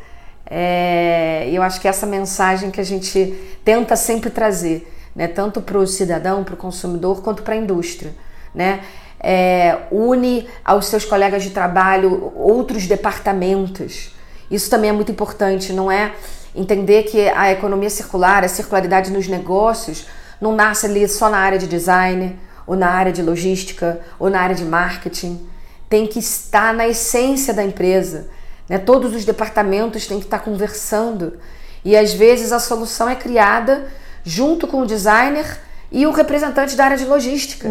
É, 0.46 1.48
e 1.48 1.54
eu 1.54 1.62
acho 1.62 1.80
que 1.80 1.86
essa 1.86 2.06
mensagem 2.06 2.70
que 2.70 2.80
a 2.80 2.84
gente 2.84 3.58
tenta 3.64 3.94
sempre 3.94 4.30
trazer, 4.30 4.92
né? 5.14 5.28
Tanto 5.28 5.60
para 5.60 5.78
o 5.78 5.86
cidadão, 5.86 6.42
para 6.42 6.54
o 6.54 6.56
consumidor, 6.56 7.22
quanto 7.22 7.42
para 7.42 7.54
a 7.54 7.56
indústria, 7.56 8.12
né? 8.54 8.80
É, 9.22 9.78
une 9.92 10.48
aos 10.64 10.86
seus 10.86 11.04
colegas 11.04 11.44
de 11.44 11.50
trabalho 11.50 12.32
outros 12.34 12.86
departamentos. 12.86 14.12
Isso 14.50 14.68
também 14.68 14.90
é 14.90 14.92
muito 14.92 15.12
importante, 15.12 15.72
não 15.72 15.90
é 15.90 16.12
entender 16.54 17.04
que 17.04 17.28
a 17.28 17.52
economia 17.52 17.88
circular, 17.88 18.44
a 18.44 18.48
circularidade 18.48 19.10
nos 19.10 19.28
negócios, 19.28 20.06
não 20.40 20.54
nasce 20.54 20.86
ali 20.86 21.08
só 21.08 21.30
na 21.30 21.38
área 21.38 21.58
de 21.58 21.66
design, 21.66 22.38
ou 22.66 22.76
na 22.76 22.90
área 22.90 23.12
de 23.12 23.22
logística, 23.22 24.00
ou 24.18 24.28
na 24.28 24.40
área 24.40 24.54
de 24.54 24.64
marketing. 24.64 25.40
Tem 25.88 26.06
que 26.06 26.18
estar 26.18 26.74
na 26.74 26.86
essência 26.88 27.54
da 27.54 27.62
empresa. 27.62 28.28
Né? 28.68 28.78
Todos 28.78 29.14
os 29.14 29.24
departamentos 29.24 30.06
têm 30.06 30.18
que 30.18 30.24
estar 30.24 30.40
conversando. 30.40 31.38
E 31.84 31.96
às 31.96 32.12
vezes 32.12 32.52
a 32.52 32.58
solução 32.58 33.08
é 33.08 33.14
criada 33.14 33.86
junto 34.24 34.66
com 34.66 34.80
o 34.80 34.86
designer 34.86 35.60
e 35.90 36.06
o 36.06 36.10
representante 36.10 36.76
da 36.76 36.84
área 36.84 36.96
de 36.96 37.04
logística. 37.04 37.68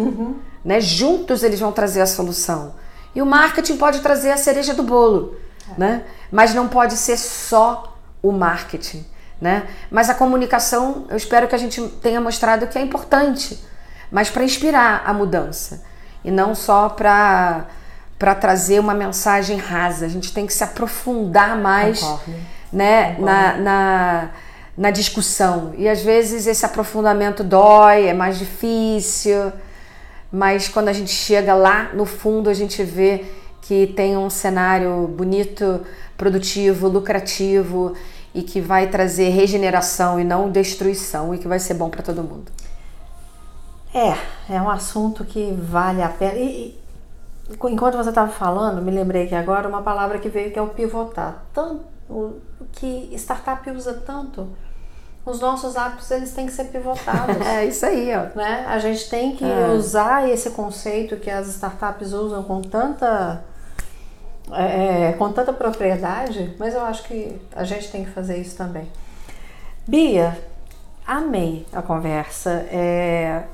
Né? 0.64 0.80
Juntos 0.80 1.42
eles 1.42 1.60
vão 1.60 1.72
trazer 1.72 2.00
a 2.00 2.06
solução. 2.06 2.74
E 3.14 3.20
o 3.20 3.26
marketing 3.26 3.76
pode 3.76 4.00
trazer 4.00 4.30
a 4.30 4.36
cereja 4.36 4.72
do 4.72 4.82
bolo, 4.82 5.36
é. 5.70 5.80
né? 5.80 6.04
Mas 6.30 6.54
não 6.54 6.66
pode 6.66 6.96
ser 6.96 7.18
só 7.18 7.96
o 8.22 8.32
marketing, 8.32 9.04
né? 9.40 9.64
Mas 9.90 10.08
a 10.08 10.14
comunicação, 10.14 11.06
eu 11.10 11.16
espero 11.16 11.46
que 11.46 11.54
a 11.54 11.58
gente 11.58 11.80
tenha 12.00 12.20
mostrado 12.20 12.66
que 12.66 12.78
é 12.78 12.80
importante, 12.80 13.62
mas 14.10 14.30
para 14.30 14.44
inspirar 14.44 15.02
a 15.04 15.12
mudança 15.12 15.84
e 16.24 16.30
não 16.30 16.54
só 16.54 16.88
para 16.88 17.66
para 18.18 18.36
trazer 18.36 18.78
uma 18.78 18.94
mensagem 18.94 19.58
rasa. 19.58 20.06
A 20.06 20.08
gente 20.08 20.32
tem 20.32 20.46
que 20.46 20.54
se 20.54 20.62
aprofundar 20.62 21.56
mais, 21.56 21.98
Concordo. 21.98 22.34
né, 22.72 23.14
Concordo. 23.16 23.24
na, 23.24 23.56
na 23.56 24.30
na 24.76 24.90
discussão. 24.90 25.74
E 25.76 25.88
às 25.88 26.02
vezes 26.02 26.46
esse 26.46 26.64
aprofundamento 26.64 27.44
dói, 27.44 28.06
é 28.06 28.14
mais 28.14 28.38
difícil, 28.38 29.52
mas 30.32 30.66
quando 30.66 30.88
a 30.88 30.92
gente 30.94 31.10
chega 31.10 31.54
lá 31.54 31.90
no 31.92 32.06
fundo, 32.06 32.48
a 32.48 32.54
gente 32.54 32.82
vê 32.82 33.26
que 33.60 33.86
tem 33.86 34.16
um 34.16 34.30
cenário 34.30 35.06
bonito, 35.06 35.82
produtivo, 36.16 36.88
lucrativo 36.88 37.94
e 38.34 38.42
que 38.42 38.60
vai 38.60 38.88
trazer 38.88 39.28
regeneração 39.28 40.18
e 40.18 40.24
não 40.24 40.50
destruição 40.50 41.34
e 41.34 41.38
que 41.38 41.46
vai 41.46 41.58
ser 41.58 41.74
bom 41.74 41.90
para 41.90 42.02
todo 42.02 42.22
mundo. 42.22 42.50
É, 43.94 44.54
é 44.54 44.60
um 44.60 44.70
assunto 44.70 45.22
que 45.22 45.52
vale 45.52 46.02
a 46.02 46.08
pena. 46.08 46.34
E, 46.38 46.80
enquanto 47.50 47.96
você 47.96 48.08
estava 48.08 48.32
falando, 48.32 48.80
me 48.80 48.90
lembrei 48.90 49.26
que 49.26 49.34
agora 49.34 49.68
uma 49.68 49.82
palavra 49.82 50.18
que 50.18 50.30
veio 50.30 50.50
que 50.50 50.58
é 50.58 50.62
o 50.62 50.68
pivotar. 50.68 51.44
Tanto 51.52 51.84
que 52.72 53.10
startup 53.14 53.70
usa 53.70 53.92
tanto 53.94 54.48
os 55.24 55.40
nossos 55.40 55.76
hábitos 55.76 56.10
eles 56.10 56.32
têm 56.32 56.46
que 56.46 56.52
ser 56.52 56.64
pivotados. 56.64 57.40
é 57.46 57.64
isso 57.64 57.86
aí, 57.86 58.10
ó. 58.14 58.36
Né? 58.36 58.64
A 58.68 58.78
gente 58.78 59.08
tem 59.08 59.36
que 59.36 59.44
é. 59.44 59.68
usar 59.68 60.28
esse 60.28 60.50
conceito 60.50 61.16
que 61.16 61.30
as 61.30 61.48
startups 61.48 62.12
usam 62.12 62.42
com 62.42 62.60
tanta 62.60 63.44
é, 64.50 65.10
é, 65.10 65.12
com 65.12 65.32
tanta 65.32 65.52
propriedade, 65.52 66.54
mas 66.58 66.74
eu 66.74 66.82
acho 66.84 67.04
que 67.04 67.40
a 67.54 67.64
gente 67.64 67.90
tem 67.90 68.04
que 68.04 68.10
fazer 68.10 68.38
isso 68.38 68.56
também. 68.56 68.88
Bia, 69.86 70.38
amei 71.06 71.66
a 71.72 71.80
conversa. 71.80 72.50
É, 72.70 73.44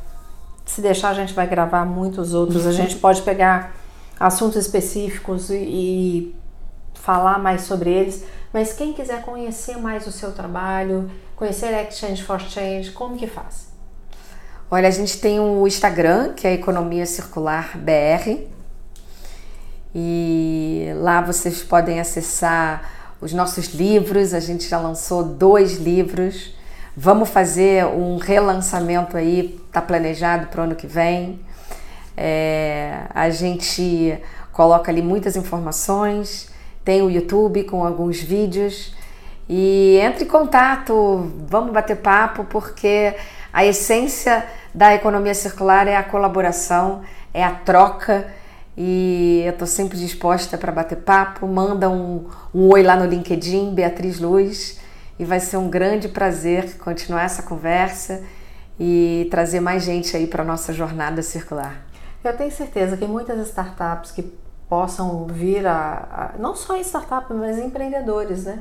se 0.65 0.81
deixar, 0.81 1.11
a 1.11 1.15
gente 1.15 1.35
vai 1.35 1.47
gravar 1.47 1.85
muitos 1.85 2.35
outros. 2.35 2.67
A 2.67 2.73
gente 2.73 2.97
pode 3.01 3.23
pegar 3.23 3.75
assuntos 4.19 4.57
específicos 4.57 5.51
e, 5.51 5.55
e 5.55 6.37
falar 6.95 7.39
mais 7.39 7.63
sobre 7.63 7.91
eles. 7.91 8.25
Mas 8.53 8.73
quem 8.73 8.93
quiser 8.93 9.23
conhecer 9.23 9.77
mais 9.77 10.07
o 10.07 10.13
seu 10.13 10.33
trabalho, 10.33 11.11
conhecer 11.37 11.73
Exchange 11.87 12.23
for 12.23 12.41
Change, 12.41 12.93
como 12.93 13.17
que 13.17 13.27
faz? 13.27 13.69
Olha, 14.71 14.89
a 14.89 14.91
gente 14.91 15.19
tem 15.19 15.39
o 15.41 15.67
Instagram, 15.67 16.35
que 16.35 16.47
é 16.47 16.55
Economia 16.55 17.07
Circular 17.07 17.77
BR. 17.79 18.47
E 19.95 20.93
lá 20.97 21.21
vocês 21.21 21.63
podem 21.63 22.01
acessar 22.01 22.91
os 23.21 23.33
nossos 23.33 23.69
livros. 23.75 24.35
A 24.35 24.41
gente 24.41 24.69
já 24.69 24.79
lançou 24.79 25.25
dois 25.25 25.79
livros. 25.79 26.55
Vamos 26.97 27.31
fazer 27.31 27.87
um 27.87 28.17
relançamento 28.17 29.17
aí, 29.17 29.59
tá 29.73 29.81
planejado 29.81 30.49
para 30.49 30.61
o 30.61 30.65
ano 30.65 30.75
que 30.75 30.87
vem. 30.87 31.41
É, 32.17 33.05
a 33.15 33.31
gente 33.31 34.19
coloca 34.53 34.91
ali 34.91 35.01
muitas 35.01 35.37
informações 35.37 36.48
tem 36.89 37.03
o 37.03 37.11
YouTube 37.11 37.65
com 37.65 37.85
alguns 37.85 38.19
vídeos. 38.19 38.95
E 39.47 39.99
entre 40.01 40.25
em 40.25 40.27
contato, 40.27 41.31
vamos 41.47 41.71
bater 41.71 41.97
papo, 41.97 42.45
porque 42.45 43.15
a 43.53 43.63
essência 43.63 44.47
da 44.75 44.95
economia 44.95 45.35
circular 45.35 45.87
é 45.87 45.95
a 45.95 46.03
colaboração, 46.03 47.03
é 47.35 47.45
a 47.45 47.51
troca. 47.51 48.29
E 48.75 49.43
eu 49.45 49.53
estou 49.53 49.69
sempre 49.69 49.99
disposta 49.99 50.57
para 50.57 50.73
bater 50.73 50.97
papo. 50.97 51.47
Manda 51.47 51.91
um, 51.91 52.27
um 52.55 52.73
oi 52.73 52.83
lá 52.83 52.97
no 52.97 53.05
LinkedIn, 53.05 53.75
Beatriz 53.75 54.19
Luz, 54.19 54.81
e 55.19 55.27
vai 55.27 55.41
ser 55.41 55.59
um 55.59 55.69
grande 55.69 56.09
prazer 56.09 56.79
continuar 56.79 57.25
essa 57.25 57.43
conversa 57.43 58.23
e 58.81 59.29
trazer 59.31 59.61
mais 59.61 59.83
gente 59.83 60.17
aí 60.17 60.27
para 60.27 60.43
a 60.43 60.47
nossa 60.47 60.73
jornada 60.73 61.21
circular. 61.21 61.87
Eu 62.25 62.35
tenho 62.35 62.51
certeza 62.51 62.97
que 62.97 63.07
muitas 63.07 63.47
startups 63.47 64.11
que 64.11 64.48
possam 64.69 65.27
vir 65.27 65.67
a, 65.67 66.33
a 66.35 66.39
não 66.39 66.55
só 66.55 66.77
startups, 66.77 67.37
mas 67.37 67.59
empreendedores, 67.59 68.45
né? 68.45 68.61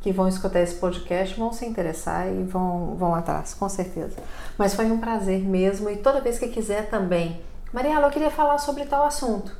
Que 0.00 0.12
vão 0.12 0.28
escutar 0.28 0.60
esse 0.60 0.74
podcast, 0.74 1.38
vão 1.38 1.52
se 1.52 1.64
interessar 1.64 2.28
e 2.28 2.42
vão, 2.42 2.94
vão 2.96 3.14
atrás, 3.14 3.54
com 3.54 3.68
certeza. 3.68 4.16
Mas 4.58 4.74
foi 4.74 4.86
um 4.86 4.98
prazer 4.98 5.40
mesmo 5.40 5.88
e 5.88 5.96
toda 5.96 6.20
vez 6.20 6.38
que 6.38 6.48
quiser 6.48 6.90
também. 6.90 7.40
Mariela, 7.72 8.06
eu 8.06 8.10
queria 8.10 8.30
falar 8.30 8.58
sobre 8.58 8.84
tal 8.84 9.04
assunto. 9.04 9.56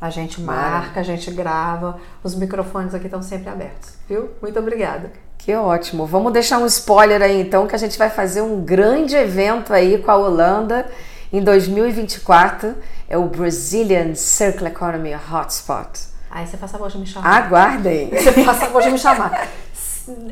A 0.00 0.10
gente 0.10 0.40
marca, 0.40 1.00
a 1.00 1.02
gente 1.02 1.30
grava, 1.32 1.98
os 2.22 2.34
microfones 2.34 2.94
aqui 2.94 3.06
estão 3.06 3.20
sempre 3.20 3.50
abertos, 3.50 3.94
viu? 4.08 4.30
Muito 4.40 4.58
obrigada. 4.58 5.10
Que 5.36 5.54
ótimo. 5.54 6.06
Vamos 6.06 6.32
deixar 6.32 6.58
um 6.58 6.66
spoiler 6.66 7.20
aí 7.20 7.40
então 7.40 7.66
que 7.66 7.74
a 7.74 7.78
gente 7.78 7.98
vai 7.98 8.10
fazer 8.10 8.42
um 8.42 8.60
grande 8.60 9.16
evento 9.16 9.72
aí 9.72 9.98
com 9.98 10.10
a 10.10 10.16
Holanda 10.16 10.88
em 11.32 11.42
2024 11.42 12.74
é 13.08 13.18
o 13.18 13.24
Brazilian 13.24 14.14
Circle 14.14 14.68
Economy 14.68 15.14
Hotspot. 15.14 16.08
Aí 16.30 16.46
você 16.46 16.56
faz 16.56 16.72
favor 16.72 16.90
de 16.90 16.98
me 16.98 17.06
chamar. 17.06 17.28
Aguardem. 17.28 18.10
Você 18.12 18.32
faz 18.44 18.58
favor 18.58 18.82
de 18.82 18.90
me 18.90 18.98
chamar. 18.98 19.48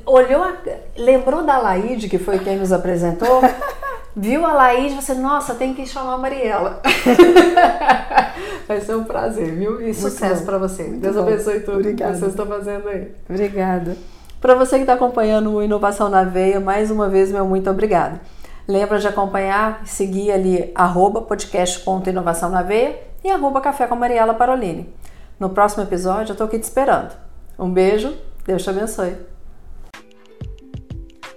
Olhou, 0.04 0.42
a... 0.42 0.54
lembrou 0.96 1.42
da 1.42 1.56
Laide, 1.58 2.06
que 2.06 2.18
foi 2.18 2.38
quem 2.38 2.58
nos 2.58 2.70
apresentou? 2.70 3.40
Viu 4.18 4.46
a 4.46 4.74
e 4.74 4.94
você, 4.94 5.12
nossa, 5.12 5.54
tem 5.54 5.74
que 5.74 5.84
chamar 5.84 6.14
a 6.14 6.18
Mariela. 6.18 6.80
Vai 8.66 8.80
ser 8.80 8.96
um 8.96 9.04
prazer, 9.04 9.54
viu? 9.54 9.86
E 9.86 9.92
sucesso 9.92 10.42
para 10.42 10.56
você. 10.56 10.84
Muito 10.84 11.02
Deus 11.02 11.16
bom. 11.16 11.22
abençoe 11.22 11.60
tudo 11.60 11.80
Obrigada. 11.80 12.12
que 12.14 12.18
vocês 12.20 12.30
estão 12.30 12.46
fazendo 12.46 12.88
aí. 12.88 13.12
Obrigada. 13.28 13.94
Para 14.40 14.54
você 14.54 14.76
que 14.76 14.82
está 14.84 14.94
acompanhando 14.94 15.52
o 15.52 15.62
Inovação 15.62 16.08
na 16.08 16.24
Veia, 16.24 16.58
mais 16.58 16.90
uma 16.90 17.10
vez, 17.10 17.30
meu 17.30 17.44
muito 17.44 17.68
obrigado. 17.68 18.18
Lembra 18.68 18.98
de 18.98 19.06
acompanhar, 19.06 19.86
seguir 19.86 20.32
ali 20.32 20.72
arroba 20.74 21.24
na 22.50 22.62
veia 22.62 23.00
e 23.22 23.30
arroba 23.30 23.60
café 23.60 23.86
com 23.86 23.94
Mariela 23.94 24.34
Paroline. 24.34 24.92
No 25.38 25.50
próximo 25.50 25.84
episódio 25.84 26.30
eu 26.30 26.34
estou 26.34 26.46
aqui 26.46 26.58
te 26.58 26.64
esperando. 26.64 27.16
Um 27.58 27.70
beijo, 27.70 28.16
Deus 28.44 28.62
te 28.62 28.70
abençoe. 28.70 29.16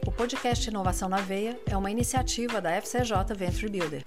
O 0.07 0.11
podcast 0.11 0.69
Inovação 0.69 1.07
na 1.07 1.17
Veia 1.17 1.59
é 1.69 1.77
uma 1.77 1.91
iniciativa 1.91 2.59
da 2.59 2.71
FCJ 2.71 3.13
Venture 3.36 3.69
Builder. 3.69 4.03